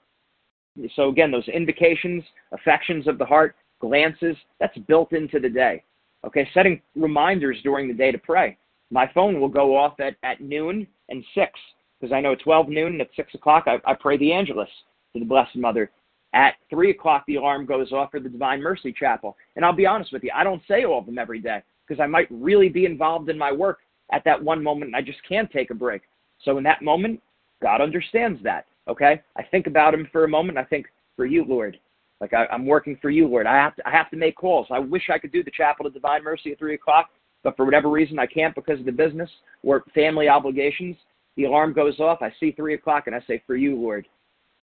So 0.96 1.08
again, 1.08 1.30
those 1.30 1.48
invocations, 1.48 2.22
affections 2.52 3.06
of 3.06 3.18
the 3.18 3.24
heart, 3.24 3.56
glances, 3.80 4.36
that's 4.58 4.76
built 4.78 5.12
into 5.12 5.40
the 5.40 5.48
day. 5.48 5.82
Okay, 6.24 6.48
setting 6.52 6.80
reminders 6.96 7.58
during 7.62 7.88
the 7.88 7.94
day 7.94 8.12
to 8.12 8.18
pray. 8.18 8.56
My 8.90 9.10
phone 9.14 9.40
will 9.40 9.48
go 9.48 9.76
off 9.76 9.98
at, 10.00 10.16
at 10.22 10.40
noon 10.40 10.86
and 11.08 11.24
6, 11.34 11.52
because 12.00 12.12
I 12.12 12.20
know 12.20 12.32
at 12.32 12.40
12 12.40 12.68
noon 12.68 12.92
and 12.92 13.00
at 13.00 13.08
6 13.16 13.34
o'clock 13.34 13.64
I, 13.66 13.78
I 13.84 13.94
pray 13.94 14.16
the 14.16 14.32
Angelus 14.32 14.68
to 15.12 15.20
the 15.20 15.26
Blessed 15.26 15.56
Mother. 15.56 15.90
At 16.32 16.54
3 16.68 16.90
o'clock, 16.90 17.24
the 17.26 17.36
alarm 17.36 17.66
goes 17.66 17.92
off 17.92 18.10
for 18.10 18.20
the 18.20 18.28
Divine 18.28 18.62
Mercy 18.62 18.92
Chaplet. 18.92 19.34
And 19.56 19.64
I'll 19.64 19.72
be 19.72 19.86
honest 19.86 20.12
with 20.12 20.22
you, 20.22 20.30
I 20.34 20.44
don't 20.44 20.62
say 20.68 20.84
all 20.84 21.00
of 21.00 21.06
them 21.06 21.18
every 21.18 21.40
day 21.40 21.62
because 21.86 22.00
I 22.00 22.06
might 22.06 22.28
really 22.30 22.68
be 22.68 22.84
involved 22.84 23.28
in 23.30 23.38
my 23.38 23.50
work 23.50 23.80
at 24.12 24.24
that 24.24 24.42
one 24.42 24.62
moment 24.62 24.88
and 24.88 24.96
I 24.96 25.02
just 25.02 25.18
can't 25.28 25.50
take 25.50 25.70
a 25.70 25.74
break. 25.74 26.02
So 26.44 26.56
in 26.58 26.64
that 26.64 26.82
moment, 26.82 27.20
God 27.60 27.80
understands 27.80 28.40
that. 28.44 28.66
Okay? 28.90 29.22
I 29.36 29.42
think 29.42 29.66
about 29.66 29.94
him 29.94 30.06
for 30.12 30.24
a 30.24 30.28
moment. 30.28 30.58
I 30.58 30.64
think, 30.64 30.86
for 31.16 31.24
you, 31.24 31.44
Lord. 31.44 31.78
Like 32.20 32.34
I, 32.34 32.46
am 32.50 32.66
working 32.66 32.98
for 33.00 33.08
you, 33.10 33.26
Lord. 33.26 33.46
I 33.46 33.54
have 33.56 33.74
to 33.76 33.88
I 33.88 33.90
have 33.90 34.10
to 34.10 34.16
make 34.16 34.36
calls. 34.36 34.66
I 34.70 34.78
wish 34.78 35.08
I 35.10 35.18
could 35.18 35.32
do 35.32 35.42
the 35.42 35.50
chaplet 35.50 35.86
of 35.86 35.94
divine 35.94 36.22
mercy 36.22 36.52
at 36.52 36.58
three 36.58 36.74
o'clock, 36.74 37.10
but 37.42 37.56
for 37.56 37.64
whatever 37.64 37.88
reason 37.88 38.18
I 38.18 38.26
can't 38.26 38.54
because 38.54 38.78
of 38.78 38.86
the 38.86 38.92
business 38.92 39.30
or 39.62 39.84
family 39.94 40.28
obligations. 40.28 40.96
The 41.36 41.44
alarm 41.44 41.72
goes 41.72 41.98
off. 42.00 42.18
I 42.20 42.32
see 42.38 42.52
three 42.52 42.74
o'clock 42.74 43.06
and 43.06 43.16
I 43.16 43.20
say, 43.26 43.42
For 43.46 43.56
you, 43.56 43.76
Lord. 43.76 44.06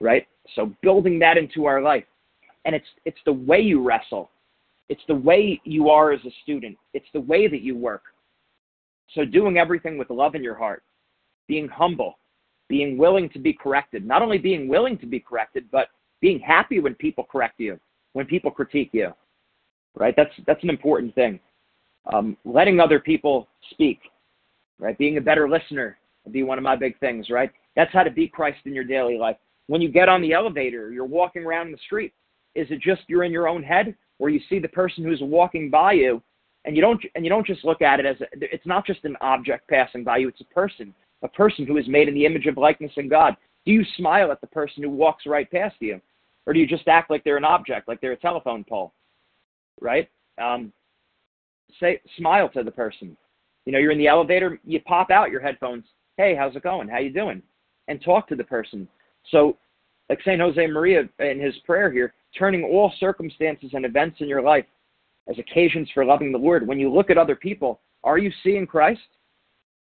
Right? 0.01 0.27
So 0.57 0.73
building 0.83 1.19
that 1.21 1.37
into 1.37 1.67
our 1.67 1.81
life. 1.81 2.05
And 2.65 2.75
it's 2.75 2.87
it's 3.05 3.21
the 3.25 3.33
way 3.33 3.61
you 3.61 3.83
wrestle. 3.83 4.31
It's 4.89 5.03
the 5.07 5.15
way 5.15 5.61
you 5.65 5.91
are 5.91 6.13
as 6.13 6.21
a 6.25 6.31
student. 6.43 6.77
It's 6.93 7.07
the 7.13 7.21
way 7.21 7.47
that 7.47 7.63
you 7.63 7.77
work. 7.77 8.03
So 9.15 9.25
doing 9.25 9.59
everything 9.59 9.97
with 9.97 10.11
love 10.11 10.35
in 10.35 10.43
your 10.43 10.57
heart, 10.57 10.83
being 11.47 11.69
humble, 11.69 12.19
being 12.69 12.97
willing 12.97 13.29
to 13.31 13.39
be 13.39 13.53
corrected. 13.53 14.07
Not 14.07 14.23
only 14.23 14.39
being 14.39 14.69
willing 14.69 14.99
to 14.99 15.07
be 15.07 15.21
corrected, 15.21 15.67
but 15.71 15.89
being 16.21 16.41
happy 16.41 16.81
when 16.81 16.95
people 16.95 17.25
correct 17.25 17.61
you, 17.61 17.79
when 18.15 18.27
people 18.27 18.51
critique 18.51 18.91
you. 18.93 19.13
Right? 19.97 20.15
That's 20.17 20.33
that's 20.47 20.63
an 20.63 20.71
important 20.71 21.15
thing. 21.15 21.39
Um, 22.13 22.37
letting 22.45 22.81
other 22.81 22.99
people 23.01 23.49
speak. 23.71 24.01
Right? 24.79 24.97
Being 24.99 25.19
a 25.19 25.21
better 25.21 25.49
listener 25.49 25.99
would 26.25 26.33
be 26.33 26.43
one 26.43 26.59
of 26.59 26.65
my 26.65 26.77
big 26.77 26.99
things. 26.99 27.31
Right? 27.31 27.51
That's 27.77 27.93
how 27.93 28.03
to 28.03 28.11
be 28.11 28.29
Christ 28.29 28.59
in 28.65 28.75
your 28.75 28.85
daily 28.85 29.19
life. 29.19 29.37
When 29.67 29.81
you 29.81 29.89
get 29.89 30.09
on 30.09 30.21
the 30.21 30.33
elevator, 30.33 30.93
you're 30.93 31.05
walking 31.05 31.45
around 31.45 31.73
the 31.73 31.79
street. 31.87 32.13
Is 32.55 32.67
it 32.71 32.81
just 32.81 33.03
you're 33.09 33.25
in 33.25 33.33
your 33.33 33.49
own 33.49 33.63
head, 33.63 33.95
or 34.19 34.31
you 34.31 34.41
see 34.49 34.59
the 34.59 34.69
person 34.69 35.05
who's 35.05 35.21
walking 35.23 35.71
by 35.71 35.93
you, 35.93 36.23
and 36.65 36.77
you 36.77 36.83
don't 36.83 37.03
and 37.15 37.25
you 37.25 37.31
don't 37.31 37.47
just 37.47 37.65
look 37.65 37.83
at 37.83 38.01
it 38.01 38.07
as 38.07 38.21
a, 38.21 38.27
it's 38.33 38.67
not 38.67 38.87
just 38.87 39.05
an 39.05 39.17
object 39.21 39.69
passing 39.69 40.05
by 40.05 40.19
you. 40.19 40.29
It's 40.29 40.41
a 40.41 40.55
person 40.55 40.95
a 41.25 41.29
person 41.29 41.67
who 41.67 41.79
is 41.79 41.89
made 41.89 42.07
in 42.07 42.15
the 42.15 42.27
image 42.27 42.47
of 42.47 42.57
likeness 42.57 42.93
in 42.97 43.09
God? 43.09 43.37
Do 43.67 43.73
you 43.73 43.85
smile 43.97 44.31
at 44.31 44.41
the 44.41 44.47
person 44.47 44.83
who 44.83 44.91
walks 44.91 45.27
right 45.27 45.51
past 45.51 45.77
you? 45.81 46.01
Or 46.47 46.53
do 46.53 46.61
you 46.61 46.67
just 46.67 46.87
act 46.87 47.11
like 47.11 47.25
they're 47.25 47.39
an 47.39 47.45
object, 47.45 47.89
like 47.89 48.01
they're 48.01 48.13
a 48.13 48.17
telephone 48.17 48.63
pole? 48.63 48.93
Right? 49.81 50.09
Um, 50.41 50.73
say 51.81 52.01
smile 52.17 52.49
to 52.51 52.63
the 52.63 52.71
person. 52.71 53.17
You 53.65 53.73
know, 53.73 53.79
you're 53.79 53.93
in 53.93 53.99
the 53.99 54.07
elevator, 54.07 54.61
you 54.65 54.81
pop 54.83 55.11
out 55.11 55.31
your 55.31 55.41
headphones. 55.41 55.85
Hey, 56.19 56.37
how's 56.37 56.55
it 56.55 56.63
going? 56.63 56.89
How 56.89 56.99
you 56.99 57.11
doing? 57.11 57.43
And 57.89 58.03
talk 58.03 58.29
to 58.29 58.37
the 58.37 58.45
person. 58.45 58.87
So, 59.31 59.57
like 60.11 60.21
Saint 60.23 60.41
Jose 60.41 60.67
Maria 60.67 61.09
in 61.19 61.41
his 61.41 61.55
prayer 61.65 61.91
here, 61.91 62.13
turning 62.39 62.65
all 62.65 62.93
circumstances 63.01 63.71
and 63.73 63.87
events 63.87 64.19
in 64.21 64.29
your 64.29 64.43
life 64.43 64.67
as 65.29 65.39
occasions 65.39 65.89
for 65.95 66.05
loving 66.05 66.31
the 66.31 66.39
Lord. 66.39 66.67
When 66.67 66.79
you 66.79 66.93
look 66.93 67.09
at 67.09 67.17
other 67.17 67.37
people, 67.37 67.81
are 68.03 68.19
you 68.19 68.31
seeing 68.43 68.67
Christ? 68.67 69.01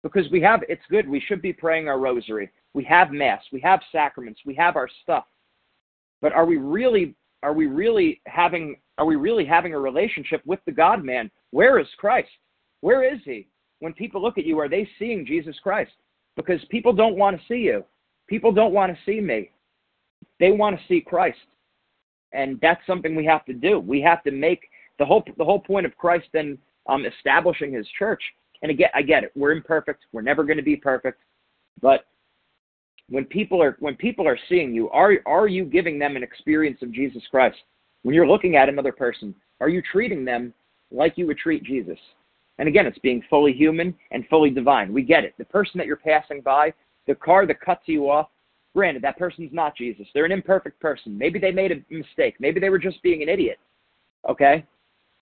Because 0.02 0.30
we 0.30 0.40
have 0.40 0.62
it's 0.68 0.82
good 0.90 1.08
we 1.08 1.20
should 1.20 1.42
be 1.42 1.52
praying 1.52 1.88
our 1.88 1.98
rosary. 1.98 2.50
We 2.74 2.84
have 2.84 3.10
mass 3.10 3.42
we 3.52 3.60
have 3.60 3.80
sacraments 3.90 4.40
we 4.44 4.54
have 4.54 4.76
our 4.76 4.88
stuff. 5.02 5.24
But 6.20 6.32
are 6.32 6.46
we 6.46 6.56
really 6.56 7.14
are 7.42 7.52
we 7.52 7.66
really 7.66 8.20
having 8.26 8.76
are 8.98 9.06
we 9.06 9.16
really 9.16 9.44
having 9.44 9.74
a 9.74 9.78
relationship 9.78 10.42
with 10.46 10.60
the 10.66 10.72
god 10.72 11.04
man? 11.04 11.30
Where 11.50 11.78
is 11.78 11.88
christ? 11.98 12.30
Where 12.80 13.02
is 13.02 13.20
he? 13.24 13.48
When 13.80 13.92
people 13.92 14.22
look 14.22 14.38
at 14.38 14.46
you 14.46 14.58
are 14.58 14.68
they 14.68 14.88
seeing 14.98 15.26
jesus 15.26 15.56
christ? 15.62 15.92
Because 16.36 16.60
people 16.70 16.92
don't 16.92 17.16
want 17.16 17.36
to 17.36 17.46
see 17.46 17.60
you. 17.60 17.84
People 18.28 18.52
don't 18.52 18.72
want 18.72 18.92
to 18.92 18.98
see 19.04 19.20
me. 19.20 19.50
They 20.38 20.52
want 20.52 20.78
to 20.78 20.86
see 20.86 21.00
christ. 21.00 21.38
And 22.32 22.58
that's 22.60 22.86
something 22.86 23.16
we 23.16 23.24
have 23.24 23.44
to 23.46 23.54
do. 23.54 23.80
We 23.80 24.02
have 24.02 24.22
to 24.24 24.30
make 24.30 24.68
the 24.98 25.04
whole 25.04 25.24
the 25.36 25.44
whole 25.44 25.60
point 25.60 25.86
of 25.86 25.96
christ 25.96 26.28
and 26.34 26.58
um, 26.88 27.04
establishing 27.04 27.72
his 27.72 27.86
church 27.98 28.22
and 28.62 28.70
again, 28.70 28.88
I 28.94 29.02
get 29.02 29.24
it. 29.24 29.32
We're 29.36 29.52
imperfect. 29.52 30.04
We're 30.12 30.22
never 30.22 30.44
going 30.44 30.56
to 30.56 30.62
be 30.62 30.76
perfect. 30.76 31.20
But 31.80 32.06
when 33.08 33.24
people 33.24 33.62
are 33.62 33.76
when 33.80 33.96
people 33.96 34.26
are 34.26 34.38
seeing 34.48 34.74
you, 34.74 34.90
are 34.90 35.14
are 35.26 35.48
you 35.48 35.64
giving 35.64 35.98
them 35.98 36.16
an 36.16 36.22
experience 36.22 36.80
of 36.82 36.92
Jesus 36.92 37.22
Christ? 37.30 37.56
When 38.02 38.14
you're 38.14 38.28
looking 38.28 38.56
at 38.56 38.68
another 38.68 38.92
person, 38.92 39.34
are 39.60 39.68
you 39.68 39.82
treating 39.82 40.24
them 40.24 40.52
like 40.90 41.16
you 41.16 41.26
would 41.26 41.38
treat 41.38 41.62
Jesus? 41.64 41.98
And 42.58 42.68
again, 42.68 42.86
it's 42.86 42.98
being 42.98 43.22
fully 43.30 43.52
human 43.52 43.94
and 44.10 44.26
fully 44.28 44.50
divine. 44.50 44.92
We 44.92 45.02
get 45.02 45.24
it. 45.24 45.34
The 45.38 45.44
person 45.44 45.78
that 45.78 45.86
you're 45.86 45.96
passing 45.96 46.40
by, 46.40 46.72
the 47.06 47.14
car 47.14 47.46
that 47.46 47.60
cuts 47.60 47.82
you 47.86 48.10
off, 48.10 48.28
granted, 48.74 49.02
that 49.02 49.18
person's 49.18 49.52
not 49.52 49.76
Jesus. 49.76 50.06
They're 50.12 50.24
an 50.24 50.32
imperfect 50.32 50.80
person. 50.80 51.16
Maybe 51.16 51.38
they 51.38 51.52
made 51.52 51.72
a 51.72 51.94
mistake. 51.94 52.34
Maybe 52.40 52.58
they 52.58 52.70
were 52.70 52.78
just 52.78 53.02
being 53.02 53.22
an 53.22 53.28
idiot. 53.28 53.58
Okay? 54.28 54.64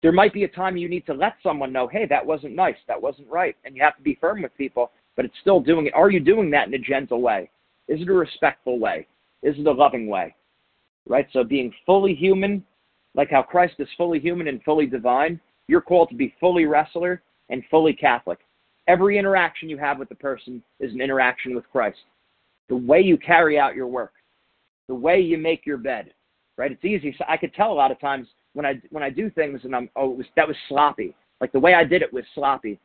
There 0.06 0.12
might 0.12 0.32
be 0.32 0.44
a 0.44 0.48
time 0.48 0.76
you 0.76 0.88
need 0.88 1.04
to 1.04 1.12
let 1.12 1.34
someone 1.42 1.72
know, 1.72 1.88
hey, 1.88 2.06
that 2.06 2.24
wasn't 2.24 2.54
nice, 2.54 2.76
that 2.86 3.02
wasn't 3.02 3.28
right, 3.28 3.56
and 3.64 3.74
you 3.74 3.82
have 3.82 3.96
to 3.96 4.02
be 4.04 4.16
firm 4.20 4.40
with 4.40 4.56
people, 4.56 4.92
but 5.16 5.24
it's 5.24 5.34
still 5.40 5.58
doing 5.58 5.86
it. 5.86 5.94
Are 5.94 6.10
you 6.10 6.20
doing 6.20 6.48
that 6.52 6.68
in 6.68 6.74
a 6.74 6.78
gentle 6.78 7.20
way? 7.20 7.50
Is 7.88 8.00
it 8.00 8.08
a 8.08 8.12
respectful 8.12 8.78
way? 8.78 9.08
Is 9.42 9.56
it 9.58 9.66
a 9.66 9.72
loving 9.72 10.06
way? 10.06 10.36
Right? 11.08 11.26
So 11.32 11.42
being 11.42 11.74
fully 11.84 12.14
human, 12.14 12.64
like 13.16 13.32
how 13.32 13.42
Christ 13.42 13.74
is 13.80 13.88
fully 13.96 14.20
human 14.20 14.46
and 14.46 14.62
fully 14.62 14.86
divine, 14.86 15.40
you're 15.66 15.80
called 15.80 16.10
to 16.10 16.14
be 16.14 16.36
fully 16.38 16.66
wrestler 16.66 17.20
and 17.50 17.64
fully 17.68 17.92
Catholic. 17.92 18.38
Every 18.86 19.18
interaction 19.18 19.68
you 19.68 19.78
have 19.78 19.98
with 19.98 20.08
the 20.08 20.14
person 20.14 20.62
is 20.78 20.92
an 20.92 21.00
interaction 21.00 21.52
with 21.52 21.68
Christ. 21.72 21.98
The 22.68 22.76
way 22.76 23.00
you 23.00 23.18
carry 23.18 23.58
out 23.58 23.74
your 23.74 23.88
work, 23.88 24.12
the 24.86 24.94
way 24.94 25.18
you 25.20 25.36
make 25.36 25.66
your 25.66 25.78
bed, 25.78 26.12
right? 26.56 26.70
It's 26.70 26.84
easy. 26.84 27.12
So 27.18 27.24
I 27.28 27.36
could 27.36 27.52
tell 27.54 27.72
a 27.72 27.74
lot 27.74 27.90
of 27.90 27.98
times 27.98 28.28
when 28.56 28.64
I 28.64 28.80
when 28.90 29.02
I 29.02 29.10
do 29.10 29.28
things 29.28 29.60
and 29.64 29.76
I'm 29.76 29.90
oh 29.96 30.12
it 30.12 30.16
was, 30.16 30.26
that 30.34 30.48
was 30.48 30.56
sloppy. 30.68 31.14
Like 31.42 31.52
the 31.52 31.60
way 31.60 31.74
I 31.74 31.84
did 31.84 32.00
it 32.00 32.10
was 32.10 32.24
sloppy. 32.34 32.80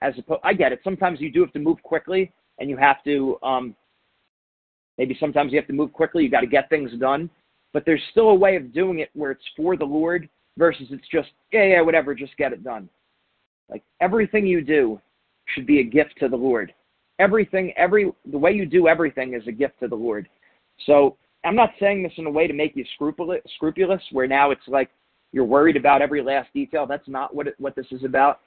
As 0.00 0.14
opposed, 0.18 0.40
I 0.42 0.54
get 0.54 0.72
it. 0.72 0.80
Sometimes 0.82 1.20
you 1.20 1.30
do 1.30 1.42
have 1.42 1.52
to 1.52 1.58
move 1.58 1.80
quickly, 1.82 2.32
and 2.58 2.70
you 2.70 2.78
have 2.78 3.04
to 3.04 3.38
um, 3.42 3.76
maybe 4.96 5.14
sometimes 5.20 5.52
you 5.52 5.58
have 5.58 5.66
to 5.66 5.74
move 5.74 5.92
quickly. 5.92 6.24
You 6.24 6.30
got 6.30 6.40
to 6.40 6.46
get 6.46 6.70
things 6.70 6.90
done, 6.98 7.28
but 7.74 7.84
there's 7.84 8.00
still 8.10 8.30
a 8.30 8.34
way 8.34 8.56
of 8.56 8.72
doing 8.72 9.00
it 9.00 9.10
where 9.12 9.30
it's 9.30 9.44
for 9.54 9.76
the 9.76 9.84
Lord 9.84 10.30
versus 10.56 10.86
it's 10.90 11.06
just 11.12 11.28
yeah 11.52 11.64
yeah 11.64 11.80
whatever, 11.82 12.14
just 12.14 12.36
get 12.38 12.54
it 12.54 12.64
done. 12.64 12.88
Like 13.68 13.82
everything 14.00 14.46
you 14.46 14.62
do 14.62 14.98
should 15.54 15.66
be 15.66 15.80
a 15.80 15.84
gift 15.84 16.14
to 16.20 16.28
the 16.28 16.36
Lord. 16.36 16.72
Everything, 17.18 17.74
every 17.76 18.10
the 18.30 18.38
way 18.38 18.52
you 18.52 18.64
do 18.64 18.88
everything 18.88 19.34
is 19.34 19.46
a 19.46 19.52
gift 19.52 19.78
to 19.80 19.88
the 19.88 19.94
Lord. 19.94 20.26
So 20.86 21.18
I'm 21.44 21.54
not 21.54 21.70
saying 21.78 22.02
this 22.02 22.12
in 22.16 22.26
a 22.26 22.30
way 22.30 22.46
to 22.46 22.54
make 22.54 22.74
you 22.76 22.84
scrupulous, 22.94 23.42
scrupulous 23.56 24.02
where 24.10 24.26
now 24.26 24.50
it's 24.52 24.66
like 24.66 24.90
you're 25.32 25.44
worried 25.44 25.76
about 25.76 26.02
every 26.02 26.22
last 26.22 26.50
detail. 26.52 26.86
That's 26.86 27.08
not 27.08 27.34
what 27.34 27.48
it, 27.48 27.54
what 27.58 27.74
this 27.74 27.86
is 27.90 28.04
about. 28.04 28.40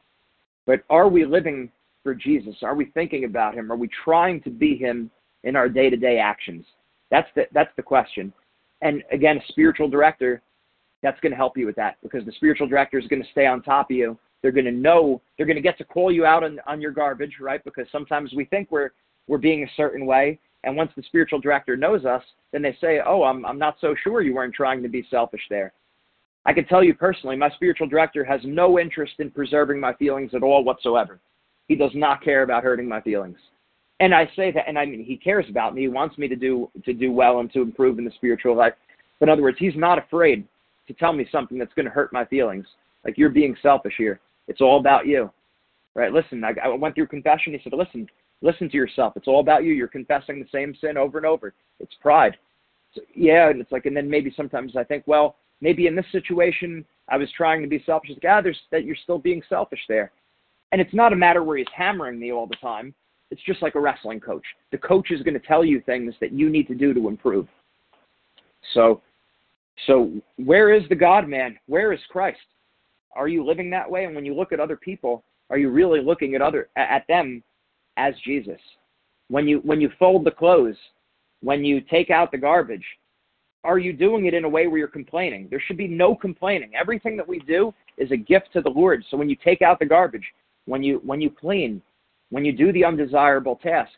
But 0.65 0.83
are 0.89 1.07
we 1.09 1.25
living 1.25 1.71
for 2.03 2.15
Jesus? 2.15 2.55
Are 2.61 2.75
we 2.75 2.85
thinking 2.85 3.25
about 3.25 3.55
him? 3.55 3.71
Are 3.71 3.75
we 3.75 3.89
trying 4.03 4.41
to 4.41 4.49
be 4.49 4.77
him 4.77 5.09
in 5.43 5.55
our 5.55 5.67
day-to-day 5.67 6.17
actions? 6.19 6.65
That's 7.11 7.27
the 7.35 7.47
that's 7.53 7.75
the 7.75 7.83
question. 7.83 8.31
And 8.81 9.03
again, 9.11 9.37
a 9.37 9.51
spiritual 9.51 9.89
director 9.89 10.41
that's 11.01 11.19
going 11.19 11.31
to 11.31 11.37
help 11.37 11.57
you 11.57 11.65
with 11.65 11.75
that 11.75 11.97
because 12.01 12.25
the 12.25 12.31
spiritual 12.33 12.67
director 12.67 12.97
is 12.97 13.07
going 13.07 13.21
to 13.21 13.29
stay 13.31 13.45
on 13.45 13.61
top 13.61 13.91
of 13.91 13.95
you. 13.95 14.17
They're 14.41 14.51
going 14.51 14.65
to 14.65 14.71
know, 14.71 15.21
they're 15.37 15.45
going 15.45 15.55
to 15.55 15.61
get 15.61 15.77
to 15.79 15.83
call 15.83 16.11
you 16.11 16.25
out 16.25 16.43
on, 16.43 16.59
on 16.67 16.81
your 16.81 16.91
garbage, 16.91 17.37
right? 17.39 17.63
Because 17.63 17.87
sometimes 17.91 18.33
we 18.33 18.45
think 18.45 18.69
we're 18.69 18.91
we're 19.27 19.39
being 19.39 19.63
a 19.63 19.71
certain 19.75 20.05
way, 20.05 20.39
and 20.63 20.75
once 20.75 20.91
the 20.95 21.01
spiritual 21.03 21.39
director 21.39 21.75
knows 21.75 22.05
us, 22.05 22.21
then 22.51 22.61
they 22.61 22.77
say, 22.79 23.01
"Oh, 23.05 23.23
I'm 23.23 23.43
I'm 23.45 23.57
not 23.57 23.77
so 23.81 23.95
sure 24.03 24.21
you 24.21 24.35
weren't 24.35 24.53
trying 24.53 24.83
to 24.83 24.89
be 24.89 25.07
selfish 25.09 25.41
there." 25.49 25.73
I 26.45 26.53
can 26.53 26.65
tell 26.65 26.83
you 26.83 26.93
personally, 26.93 27.35
my 27.35 27.49
spiritual 27.51 27.87
director 27.87 28.23
has 28.23 28.41
no 28.43 28.77
interest 28.79 29.13
in 29.19 29.31
preserving 29.31 29.79
my 29.79 29.93
feelings 29.95 30.31
at 30.35 30.43
all 30.43 30.63
whatsoever. 30.63 31.19
He 31.67 31.75
does 31.75 31.91
not 31.95 32.23
care 32.23 32.43
about 32.43 32.63
hurting 32.63 32.87
my 32.87 33.01
feelings. 33.01 33.37
And 33.99 34.13
I 34.13 34.29
say 34.35 34.51
that, 34.51 34.67
and 34.67 34.77
I 34.77 34.85
mean, 34.85 35.03
he 35.03 35.17
cares 35.17 35.45
about 35.49 35.73
me. 35.73 35.81
He 35.81 35.87
wants 35.87 36.17
me 36.17 36.27
to 36.27 36.35
do 36.35 36.69
to 36.83 36.93
do 36.93 37.11
well 37.11 37.39
and 37.39 37.51
to 37.53 37.61
improve 37.61 37.97
in 37.97 38.05
the 38.05 38.11
spiritual 38.11 38.55
life. 38.55 38.73
But 39.19 39.29
in 39.29 39.33
other 39.33 39.41
words, 39.41 39.57
he's 39.59 39.75
not 39.75 39.97
afraid 39.97 40.45
to 40.87 40.93
tell 40.93 41.13
me 41.13 41.25
something 41.31 41.57
that's 41.57 41.73
going 41.73 41.85
to 41.85 41.91
hurt 41.91 42.13
my 42.13 42.25
feelings. 42.25 42.67
Like 43.05 43.17
you're 43.17 43.29
being 43.29 43.55
selfish 43.61 43.93
here. 43.97 44.19
It's 44.47 44.61
all 44.61 44.79
about 44.79 45.07
you, 45.07 45.31
right? 45.95 46.11
Listen, 46.11 46.43
I, 46.43 46.53
I 46.63 46.67
went 46.67 46.93
through 46.95 47.07
confession. 47.07 47.53
He 47.53 47.59
said, 47.63 47.73
listen, 47.73 48.07
listen 48.41 48.69
to 48.69 48.77
yourself. 48.77 49.13
It's 49.15 49.27
all 49.27 49.39
about 49.39 49.63
you. 49.63 49.73
You're 49.73 49.87
confessing 49.87 50.39
the 50.39 50.49
same 50.51 50.75
sin 50.79 50.97
over 50.97 51.17
and 51.17 51.25
over. 51.25 51.53
It's 51.79 51.95
pride. 52.01 52.37
So, 52.93 53.01
yeah, 53.15 53.49
and 53.49 53.61
it's 53.61 53.71
like, 53.71 53.85
and 53.85 53.95
then 53.95 54.09
maybe 54.09 54.33
sometimes 54.35 54.75
I 54.75 54.83
think, 54.83 55.03
well, 55.07 55.37
maybe 55.61 55.87
in 55.87 55.95
this 55.95 56.05
situation 56.11 56.85
I 57.09 57.17
was 57.17 57.31
trying 57.35 57.61
to 57.61 57.67
be 57.67 57.83
selfish. 57.85 58.11
Like, 58.11 58.25
ah, 58.27 58.41
there's 58.41 58.59
that 58.71 58.85
you're 58.85 58.95
still 58.95 59.19
being 59.19 59.41
selfish 59.47 59.81
there. 59.87 60.11
And 60.71 60.81
it's 60.81 60.93
not 60.93 61.13
a 61.13 61.15
matter 61.15 61.43
where 61.43 61.57
he's 61.57 61.67
hammering 61.75 62.19
me 62.19 62.31
all 62.31 62.47
the 62.47 62.55
time. 62.55 62.93
It's 63.31 63.41
just 63.43 63.61
like 63.61 63.75
a 63.75 63.79
wrestling 63.79 64.19
coach. 64.19 64.43
The 64.71 64.77
coach 64.77 65.11
is 65.11 65.21
going 65.21 65.33
to 65.33 65.47
tell 65.47 65.63
you 65.63 65.81
things 65.81 66.13
that 66.21 66.31
you 66.31 66.49
need 66.49 66.67
to 66.67 66.75
do 66.75 66.93
to 66.93 67.07
improve. 67.07 67.47
So, 68.73 69.01
so 69.87 70.11
where 70.37 70.73
is 70.73 70.87
the 70.89 70.95
God 70.95 71.27
man? 71.27 71.57
Where 71.67 71.93
is 71.93 71.99
Christ? 72.09 72.39
Are 73.15 73.27
you 73.27 73.45
living 73.45 73.69
that 73.69 73.89
way? 73.89 74.05
And 74.05 74.15
when 74.15 74.25
you 74.25 74.35
look 74.35 74.51
at 74.51 74.59
other 74.59 74.75
people, 74.75 75.23
are 75.49 75.57
you 75.57 75.69
really 75.69 76.01
looking 76.01 76.35
at 76.35 76.41
other 76.41 76.69
at 76.75 77.05
them 77.07 77.43
as 77.97 78.13
Jesus? 78.25 78.59
When 79.29 79.47
you 79.47 79.59
when 79.59 79.79
you 79.79 79.89
fold 79.97 80.25
the 80.25 80.31
clothes, 80.31 80.77
when 81.41 81.63
you 81.63 81.81
take 81.81 82.09
out 82.09 82.31
the 82.31 82.37
garbage, 82.37 82.85
are 83.65 83.79
you 83.79 83.91
doing 83.91 84.27
it 84.27 84.33
in 84.33 84.45
a 84.45 84.49
way 84.49 84.67
where 84.67 84.77
you're 84.77 84.87
complaining? 84.87 85.47
There 85.49 85.61
should 85.65 85.77
be 85.77 85.87
no 85.87 86.15
complaining. 86.15 86.71
Everything 86.79 87.17
that 87.17 87.27
we 87.27 87.39
do 87.39 87.73
is 87.97 88.11
a 88.11 88.17
gift 88.17 88.49
to 88.53 88.61
the 88.61 88.69
Lord. 88.69 89.03
So 89.09 89.17
when 89.17 89.29
you 89.29 89.35
take 89.35 89.61
out 89.61 89.79
the 89.79 89.85
garbage, 89.85 90.25
when 90.65 90.83
you 90.83 91.01
when 91.03 91.19
you 91.19 91.29
clean, 91.29 91.81
when 92.29 92.45
you 92.45 92.51
do 92.51 92.71
the 92.71 92.85
undesirable 92.85 93.57
task, 93.57 93.93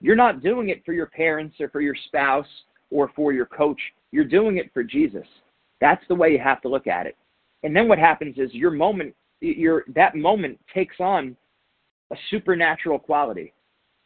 you're 0.00 0.16
not 0.16 0.42
doing 0.42 0.70
it 0.70 0.84
for 0.84 0.92
your 0.92 1.06
parents 1.06 1.56
or 1.60 1.68
for 1.68 1.80
your 1.80 1.94
spouse 2.06 2.46
or 2.90 3.10
for 3.14 3.32
your 3.32 3.46
coach. 3.46 3.80
You're 4.10 4.24
doing 4.24 4.56
it 4.56 4.72
for 4.72 4.82
Jesus. 4.82 5.26
That's 5.80 6.02
the 6.08 6.14
way 6.14 6.32
you 6.32 6.38
have 6.38 6.60
to 6.62 6.68
look 6.68 6.86
at 6.86 7.06
it. 7.06 7.16
And 7.62 7.74
then 7.74 7.88
what 7.88 7.98
happens 7.98 8.36
is 8.38 8.52
your 8.52 8.70
moment, 8.70 9.14
your 9.40 9.84
that 9.94 10.16
moment 10.16 10.58
takes 10.72 10.96
on 11.00 11.36
a 12.10 12.16
supernatural 12.30 12.98
quality. 12.98 13.52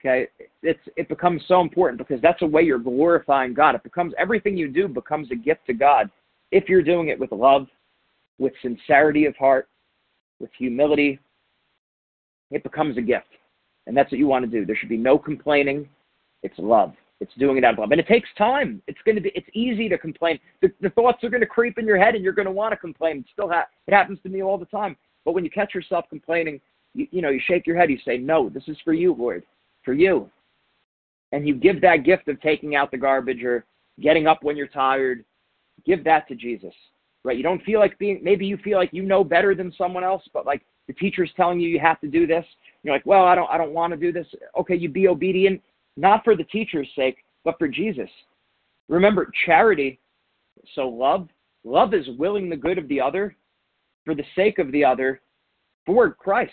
Okay, 0.07 0.29
it's 0.63 0.79
it 0.97 1.09
becomes 1.09 1.43
so 1.49 1.61
important 1.61 1.99
because 1.99 2.23
that's 2.23 2.43
a 2.43 2.47
way 2.47 2.63
you're 2.63 2.79
glorifying 2.79 3.55
God. 3.55 3.75
It 3.75 3.83
becomes 3.83 4.15
everything 4.19 4.57
you 4.57 4.69
do 4.69 4.87
becomes 4.87 5.33
a 5.33 5.35
gift 5.35 5.67
to 5.67 5.73
God 5.75 6.11
if 6.53 6.69
you're 6.69 6.83
doing 6.83 7.09
it 7.09 7.19
with 7.19 7.33
love, 7.33 7.67
with 8.39 8.53
sincerity 8.63 9.25
of 9.25 9.35
heart, 9.37 9.69
with 10.39 10.51
humility. 10.57 11.19
It 12.53 12.63
becomes 12.63 12.97
a 12.99 13.01
gift, 13.03 13.27
and 13.89 13.97
that's 13.97 14.13
what 14.13 14.19
you 14.19 14.29
want 14.29 14.45
to 14.45 14.51
do. 14.51 14.65
There 14.65 14.77
should 14.77 14.89
be 14.89 14.97
no 14.97 15.19
complaining. 15.19 15.89
It's 16.45 16.59
love. 16.59 16.93
It's 17.21 17.35
doing 17.35 17.57
it 17.57 17.65
out 17.65 17.73
of 17.73 17.81
love, 17.81 17.91
and 17.91 17.99
it 17.99 18.07
takes 18.07 18.29
time. 18.39 18.81
It's 18.87 19.01
going 19.05 19.17
to 19.17 19.21
be. 19.21 19.33
It's 19.35 19.49
easy 19.55 19.89
to 19.89 19.99
complain. 19.99 20.39
The, 20.63 20.71
the 20.81 20.91
thoughts 20.91 21.25
are 21.25 21.31
going 21.31 21.41
to 21.41 21.47
creep 21.47 21.79
in 21.79 21.87
your 21.87 21.99
head, 21.99 22.15
and 22.15 22.23
you're 22.23 22.33
going 22.33 22.47
to 22.47 22.53
want 22.53 22.71
to 22.71 22.77
complain. 22.77 23.19
It 23.19 23.27
still 23.33 23.49
ha- 23.49 23.67
it 23.89 23.95
happens 23.95 24.21
to 24.23 24.29
me 24.29 24.41
all 24.43 24.59
the 24.59 24.67
time. 24.67 24.97
But 25.25 25.33
when 25.33 25.43
you 25.43 25.51
catch 25.51 25.75
yourself 25.75 26.05
complaining, 26.09 26.61
you, 26.95 27.09
you 27.11 27.23
know 27.23 27.31
you 27.31 27.41
shake 27.45 27.67
your 27.67 27.77
head. 27.77 27.91
You 27.91 27.99
say, 28.05 28.19
"No, 28.19 28.49
this 28.49 28.63
is 28.69 28.77
for 28.85 28.93
you, 28.93 29.13
Lord, 29.13 29.43
for 29.87 29.95
you." 29.95 30.31
And 31.33 31.49
you 31.49 31.55
give 31.55 31.81
that 31.81 32.05
gift 32.05 32.29
of 32.29 32.39
taking 32.43 32.77
out 32.77 32.91
the 32.91 32.99
garbage 32.99 33.43
or 33.43 33.65
getting 34.01 34.27
up 34.27 34.43
when 34.43 34.57
you're 34.57 34.67
tired. 34.67 35.25
Give 35.87 36.05
that 36.05 36.29
to 36.29 36.35
Jesus, 36.35 36.75
right? 37.25 37.37
You 37.37 37.43
don't 37.43 37.63
feel 37.65 37.81
like 37.81 37.99
being. 37.99 38.21
Maybe 38.23 38.45
you 38.45 38.59
feel 38.59 38.77
like 38.77 38.93
you 38.93 39.03
know 39.03 39.25
better 39.25 39.55
than 39.55 39.73
someone 39.73 40.05
else, 40.05 40.23
but 40.35 40.45
like 40.45 40.63
the 40.87 40.93
teacher's 40.93 41.33
telling 41.37 41.59
you 41.59 41.69
you 41.69 41.81
have 41.81 42.01
to 42.01 42.09
do 42.09 42.27
this. 42.27 42.45
You're 42.83 42.95
like, 42.95 43.07
well, 43.07 43.25
I 43.25 43.35
don't, 43.35 43.51
I 43.51 43.57
don't 43.57 43.73
want 43.73 43.93
to 43.93 43.97
do 43.97 44.13
this. 44.13 44.27
Okay, 44.59 44.77
you 44.77 44.89
be 44.89 45.09
obedient 45.09 45.63
not 45.97 46.25
for 46.25 46.37
the 46.37 46.45
teacher's 46.45 46.89
sake, 46.95 47.25
but 47.45 47.59
for 47.59 47.69
Jesus. 47.69 48.11
Remember, 48.89 49.33
charity, 49.45 49.99
so 50.75 50.89
love, 50.89 51.29
love 51.65 51.95
is 51.95 52.07
willing 52.19 52.49
the 52.49 52.57
good 52.57 52.79
of 52.79 52.87
the 52.89 53.01
other 53.01 53.35
for 54.05 54.15
the 54.15 54.25
sake 54.35 54.59
of 54.59 54.71
the 54.73 54.85
other 54.85 55.21
for 55.85 56.11
Christ. 56.11 56.53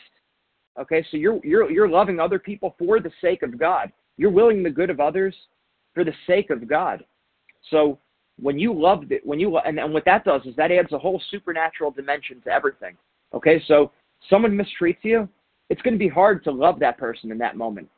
Okay, 0.80 1.06
so 1.12 1.18
you're 1.18 1.40
you're 1.44 1.70
you're 1.70 1.90
loving 1.90 2.20
other 2.20 2.40
people 2.40 2.76
for 2.80 3.00
the 3.00 3.12
sake 3.22 3.44
of 3.44 3.60
God. 3.60 3.92
You're 4.18 4.32
willing 4.32 4.64
the 4.64 4.70
good 4.70 4.90
of 4.90 5.00
others 5.00 5.36
for 5.94 6.04
the 6.04 6.14
sake 6.28 6.50
of 6.50 6.68
God. 6.68 7.04
So 7.70 8.00
when 8.42 8.58
you 8.58 8.74
love 8.74 9.12
it, 9.12 9.26
when 9.26 9.40
you 9.40 9.58
and, 9.58 9.80
and 9.80 9.94
what 9.94 10.06
that 10.06 10.26
does 10.26 10.42
is 10.46 10.56
that 10.56 10.72
adds 10.72 10.92
a 10.92 10.98
whole 10.98 11.22
supernatural 11.30 11.92
dimension 11.92 12.42
to 12.42 12.50
everything. 12.50 12.98
Okay, 13.34 13.62
so 13.68 13.92
someone 14.30 14.58
mistreats 14.58 15.04
you, 15.04 15.28
it's 15.70 15.82
going 15.82 15.94
to 15.94 16.00
be 16.00 16.08
hard 16.08 16.44
to 16.44 16.52
love 16.52 16.80
that 16.80 16.98
person 16.98 17.32
in 17.32 17.38
that 17.38 17.58
moment 17.58 17.90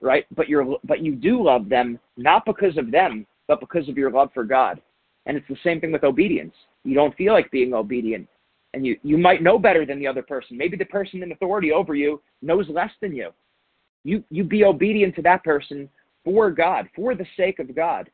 right? 0.00 0.26
But 0.34 0.48
you're 0.48 0.76
but 0.84 1.00
you 1.00 1.14
do 1.14 1.42
love 1.42 1.68
them 1.68 1.98
not 2.16 2.44
because 2.44 2.76
of 2.76 2.90
them, 2.90 3.26
but 3.48 3.60
because 3.60 3.88
of 3.88 3.96
your 3.96 4.10
love 4.10 4.30
for 4.32 4.44
God. 4.44 4.80
And 5.26 5.36
it's 5.36 5.48
the 5.48 5.56
same 5.62 5.80
thing 5.80 5.92
with 5.92 6.04
obedience. 6.04 6.54
You 6.84 6.94
don't 6.94 7.16
feel 7.16 7.32
like 7.32 7.50
being 7.50 7.74
obedient. 7.74 8.26
And 8.72 8.86
you, 8.86 8.98
you 9.02 9.18
might 9.18 9.42
know 9.42 9.58
better 9.58 9.84
than 9.84 9.98
the 9.98 10.06
other 10.06 10.22
person. 10.22 10.56
Maybe 10.56 10.76
the 10.76 10.84
person 10.84 11.22
in 11.22 11.32
authority 11.32 11.72
over 11.72 11.94
you 11.94 12.22
knows 12.40 12.68
less 12.68 12.90
than 13.00 13.14
you. 13.14 13.30
You 14.04 14.24
you 14.30 14.44
be 14.44 14.64
obedient 14.64 15.14
to 15.16 15.22
that 15.22 15.44
person 15.44 15.88
for 16.24 16.50
God, 16.50 16.88
for 16.94 17.14
the 17.14 17.26
sake 17.36 17.58
of 17.58 17.74
God. 17.74 18.10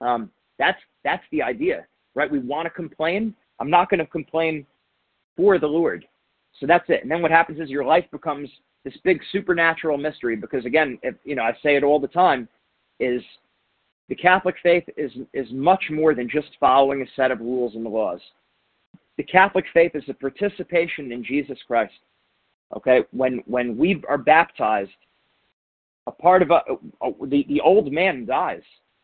Um, 0.00 0.30
that's 0.58 0.78
that's 1.04 1.24
the 1.32 1.42
idea, 1.42 1.86
right? 2.14 2.30
We 2.30 2.38
want 2.38 2.66
to 2.66 2.70
complain. 2.70 3.34
I'm 3.58 3.70
not 3.70 3.90
going 3.90 3.98
to 4.00 4.06
complain 4.06 4.66
for 5.36 5.58
the 5.58 5.66
Lord. 5.66 6.06
So 6.58 6.66
that's 6.66 6.84
it. 6.88 7.02
And 7.02 7.10
then 7.10 7.22
what 7.22 7.30
happens 7.30 7.60
is 7.60 7.70
your 7.70 7.84
life 7.84 8.04
becomes 8.10 8.48
this 8.84 8.96
big 9.04 9.20
supernatural 9.32 9.98
mystery 9.98 10.36
because 10.36 10.64
again, 10.64 10.98
if, 11.02 11.14
you 11.24 11.34
know, 11.34 11.42
I 11.42 11.52
say 11.62 11.76
it 11.76 11.84
all 11.84 12.00
the 12.00 12.08
time, 12.08 12.48
is 12.98 13.22
the 14.08 14.14
Catholic 14.14 14.56
faith 14.62 14.84
is 14.96 15.12
is 15.32 15.46
much 15.52 15.84
more 15.90 16.14
than 16.14 16.28
just 16.28 16.48
following 16.58 17.02
a 17.02 17.06
set 17.16 17.30
of 17.30 17.40
rules 17.40 17.74
and 17.74 17.84
laws. 17.84 18.20
The 19.20 19.24
Catholic 19.24 19.66
faith 19.74 19.94
is 19.94 20.04
a 20.08 20.14
participation 20.14 21.12
in 21.12 21.22
Jesus 21.22 21.58
Christ. 21.66 21.92
Okay, 22.74 23.02
when 23.10 23.42
when 23.44 23.76
we 23.76 24.02
are 24.08 24.16
baptized, 24.16 24.96
a 26.06 26.10
part 26.10 26.40
of 26.40 26.50
a, 26.50 26.62
a, 27.02 27.26
the 27.26 27.44
the 27.46 27.60
old 27.60 27.92
man 27.92 28.24
dies. 28.24 28.62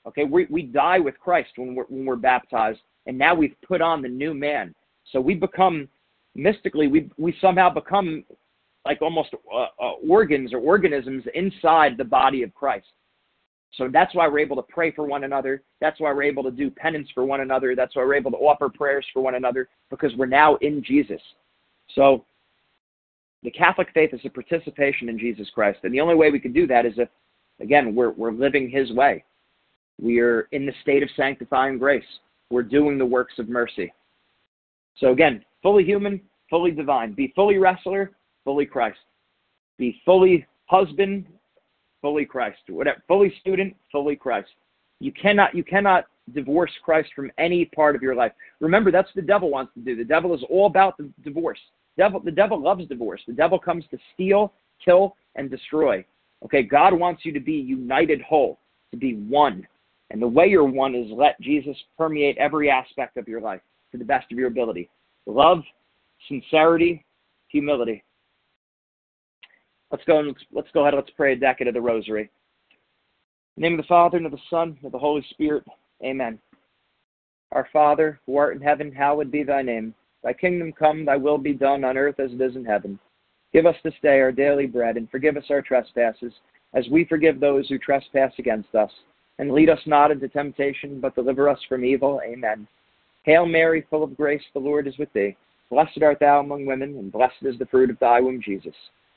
Okay, 0.09 0.25
we 0.25 0.47
we 0.49 0.63
die 0.63 0.99
with 0.99 1.21
Christ 1.21 1.51
when 1.57 1.75
we're 1.75 1.85
when 1.91 2.07
we're 2.07 2.17
baptized, 2.17 2.81
and 3.05 3.19
now 3.19 3.35
we've 3.35 3.61
put 3.61 3.83
on 3.83 4.01
the 4.01 4.09
new 4.09 4.33
man. 4.33 4.75
So 5.13 5.21
we 5.21 5.35
become 5.35 5.87
mystically 6.35 6.87
we 6.87 7.11
we 7.19 7.37
somehow 7.39 7.69
become 7.69 8.25
like 8.87 9.03
almost 9.03 9.35
uh, 9.53 9.67
uh, 9.79 9.93
organs 10.09 10.55
or 10.55 10.61
organisms 10.61 11.25
inside 11.35 11.99
the 11.99 12.05
body 12.05 12.43
of 12.43 12.55
Christ. 12.55 12.87
So 13.73 13.89
that's 13.93 14.15
why 14.15 14.27
we're 14.29 14.39
able 14.39 14.57
to 14.57 14.63
pray 14.63 14.91
for 14.91 15.05
one 15.05 15.25
another. 15.25 15.63
That's 15.81 16.01
why 16.01 16.13
we're 16.13 16.23
able 16.23 16.43
to 16.45 16.51
do 16.51 16.71
penance 16.71 17.09
for 17.15 17.25
one 17.25 17.41
another. 17.41 17.75
That's 17.75 17.95
why 17.95 18.05
we're 18.05 18.15
able 18.15 18.31
to 18.31 18.39
offer 18.39 18.69
prayers 18.69 19.07
for 19.13 19.23
one 19.23 19.35
another 19.35 19.69
because 19.91 20.15
we're 20.17 20.27
now 20.27 20.57
in 20.57 20.83
Jesus. 20.83 21.21
So 21.95 22.25
the 23.43 23.51
Catholic 23.51 23.89
faith 23.93 24.15
is 24.15 24.21
a 24.25 24.31
participation 24.31 25.09
in 25.09 25.19
Jesus 25.19 25.49
Christ. 25.55 25.81
And 25.83 25.93
the 25.93 26.01
only 26.01 26.15
way 26.15 26.31
we 26.31 26.41
can 26.41 26.53
do 26.53 26.67
that 26.69 26.87
is 26.87 26.95
if, 26.97 27.09
again, 27.61 27.95
we're, 27.95 28.11
we're 28.11 28.33
living 28.33 28.71
His 28.71 28.93
way. 28.93 29.25
We 30.01 30.21
are 30.21 30.49
in 30.53 30.67
the 30.67 30.73
state 30.83 31.03
of 31.03 31.09
sanctifying 31.17 31.79
grace. 31.79 32.05
We're 32.51 32.63
doing 32.63 32.99
the 32.99 33.07
works 33.07 33.35
of 33.39 33.49
mercy. 33.49 33.93
So 34.99 35.13
again, 35.13 35.45
fully 35.63 35.85
human, 35.85 36.21
fully 36.49 36.71
divine. 36.71 37.13
Be 37.13 37.33
fully 37.35 37.59
wrestler, 37.59 38.13
fully 38.45 38.67
Christ. 38.67 38.99
Be 39.79 40.01
fully 40.05 40.47
husband, 40.67 41.27
fully 42.07 42.25
Christ. 42.25 42.59
Whatever, 42.69 43.03
fully 43.09 43.35
student, 43.41 43.75
fully 43.91 44.15
Christ. 44.15 44.51
You 45.01 45.11
cannot 45.11 45.57
you 45.57 45.65
cannot 45.65 46.05
divorce 46.35 46.71
Christ 46.85 47.09
from 47.17 47.33
any 47.37 47.65
part 47.65 47.97
of 47.97 48.03
your 48.03 48.15
life. 48.15 48.31
Remember, 48.61 48.93
that's 48.93 49.09
what 49.09 49.17
the 49.17 49.27
devil 49.27 49.51
wants 49.51 49.75
to 49.75 49.81
do. 49.81 49.97
The 49.97 50.05
devil 50.05 50.33
is 50.33 50.41
all 50.49 50.67
about 50.67 50.97
the 50.99 51.11
divorce. 51.25 51.59
Devil, 51.99 52.21
the 52.21 52.31
devil 52.31 52.63
loves 52.63 52.87
divorce. 52.87 53.21
The 53.27 53.33
devil 53.33 53.59
comes 53.59 53.85
to 53.91 53.99
steal, 54.15 54.53
kill, 54.85 55.17
and 55.35 55.51
destroy. 55.51 56.05
Okay, 56.45 56.63
God 56.63 56.93
wants 56.93 57.25
you 57.25 57.33
to 57.33 57.41
be 57.41 57.55
united 57.55 58.21
whole, 58.21 58.61
to 58.93 58.97
be 58.97 59.15
one. 59.15 59.67
And 60.11 60.23
the 60.23 60.29
way 60.29 60.47
you're 60.47 60.63
one 60.63 60.95
is 60.95 61.11
let 61.11 61.41
Jesus 61.41 61.77
permeate 61.99 62.39
every 62.39 62.71
aspect 62.71 63.17
of 63.17 63.27
your 63.27 63.41
life 63.41 63.63
to 63.91 63.99
the 63.99 64.05
best 64.05 64.31
of 64.31 64.39
your 64.39 64.47
ability. 64.47 64.89
Love, 65.27 65.65
sincerity, 66.29 67.05
humility. 67.49 68.05
Let's 69.91 70.05
go 70.05 70.19
and 70.19 70.29
let's, 70.29 70.41
let's 70.53 70.69
go 70.75 70.83
ahead. 70.83 70.95
Let's 70.95 71.11
pray 71.17 71.33
a 71.33 71.37
decade 71.37 71.69
of 71.69 71.75
the 71.75 71.81
Rosary. 71.81 72.31
In 73.57 73.63
the 73.63 73.69
name 73.69 73.79
of 73.79 73.85
the 73.85 73.89
Father 73.89 74.17
and 74.17 74.27
of 74.27 74.33
the 74.33 74.39
Son 74.51 74.77
and 74.77 74.85
of 74.85 74.93
the 74.93 74.99
Holy 74.99 75.25
Spirit. 75.31 75.65
Amen. 76.05 76.39
Our 77.53 77.69
Father, 77.73 78.21
who 78.27 78.37
art 78.37 78.57
in 78.57 78.63
heaven, 78.63 78.93
hallowed 78.93 79.31
be 79.31 79.43
thy 79.45 79.63
name. 79.63 79.95
Thy 80.23 80.33
kingdom 80.33 80.73
come, 80.73 81.05
thy 81.05 81.17
will 81.17 81.39
be 81.39 81.53
done 81.53 81.85
on 81.85 81.97
earth 81.97 82.19
as 82.19 82.33
it 82.33 82.41
is 82.41 82.57
in 82.57 82.65
heaven. 82.65 82.99
Give 83.53 83.65
us 83.65 83.77
this 83.85 83.95
day 84.03 84.21
our 84.21 84.33
daily 84.33 84.67
bread, 84.67 84.97
and 84.97 85.09
forgive 85.09 85.37
us 85.37 85.45
our 85.51 85.63
trespasses, 85.63 86.33
as 86.75 86.89
we 86.91 87.05
forgive 87.05 87.39
those 87.39 87.69
who 87.69 87.79
trespass 87.79 88.33
against 88.39 88.75
us. 88.75 88.91
And 89.39 89.53
lead 89.53 89.71
us 89.71 89.79
not 89.87 90.11
into 90.11 90.29
temptation, 90.29 91.01
but 91.01 91.15
deliver 91.15 91.49
us 91.49 91.61
from 91.69 91.85
evil. 91.85 92.21
Amen. 92.27 92.67
Hail 93.23 93.47
Mary, 93.47 93.87
full 93.89 94.03
of 94.03 94.17
grace, 94.17 94.43
the 94.53 94.59
Lord 94.61 94.87
is 94.87 94.99
with 94.99 95.13
thee. 95.13 95.37
Blessed 95.71 96.03
art 96.03 96.19
thou 96.21 96.41
among 96.41 96.67
women, 96.67 96.97
and 96.97 97.13
blessed 97.13 97.43
is 97.43 97.59
the 97.59 97.67
fruit 97.67 97.91
of 97.91 97.99
thy 97.99 98.21
womb, 98.21 98.43
Jesus. 98.43 98.75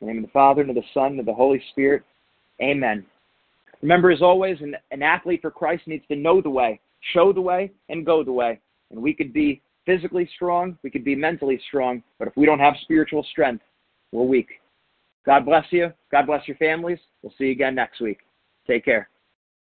In 0.00 0.06
the 0.06 0.12
name 0.12 0.24
of 0.24 0.28
the 0.28 0.32
Father, 0.32 0.60
and 0.62 0.70
of 0.70 0.76
the 0.76 0.82
Son, 0.94 1.12
and 1.12 1.20
of 1.20 1.26
the 1.26 1.34
Holy 1.34 1.62
Spirit. 1.70 2.02
Amen. 2.62 3.04
Remember, 3.82 4.10
as 4.10 4.22
always, 4.22 4.60
an, 4.60 4.74
an 4.90 5.02
athlete 5.02 5.42
for 5.42 5.50
Christ 5.50 5.86
needs 5.86 6.04
to 6.08 6.16
know 6.16 6.40
the 6.40 6.50
way, 6.50 6.80
show 7.12 7.32
the 7.32 7.40
way, 7.40 7.70
and 7.88 8.04
go 8.04 8.24
the 8.24 8.32
way. 8.32 8.60
And 8.90 9.00
we 9.00 9.14
could 9.14 9.32
be 9.32 9.62
physically 9.86 10.28
strong, 10.34 10.76
we 10.82 10.90
could 10.90 11.04
be 11.04 11.14
mentally 11.14 11.60
strong, 11.68 12.02
but 12.18 12.28
if 12.28 12.36
we 12.36 12.46
don't 12.46 12.58
have 12.58 12.74
spiritual 12.82 13.24
strength, 13.30 13.64
we're 14.12 14.24
weak. 14.24 14.48
God 15.24 15.44
bless 15.44 15.64
you. 15.70 15.92
God 16.10 16.26
bless 16.26 16.46
your 16.46 16.56
families. 16.56 16.98
We'll 17.22 17.32
see 17.38 17.44
you 17.44 17.52
again 17.52 17.74
next 17.74 18.00
week. 18.00 18.18
Take 18.66 18.84
care. 18.84 19.08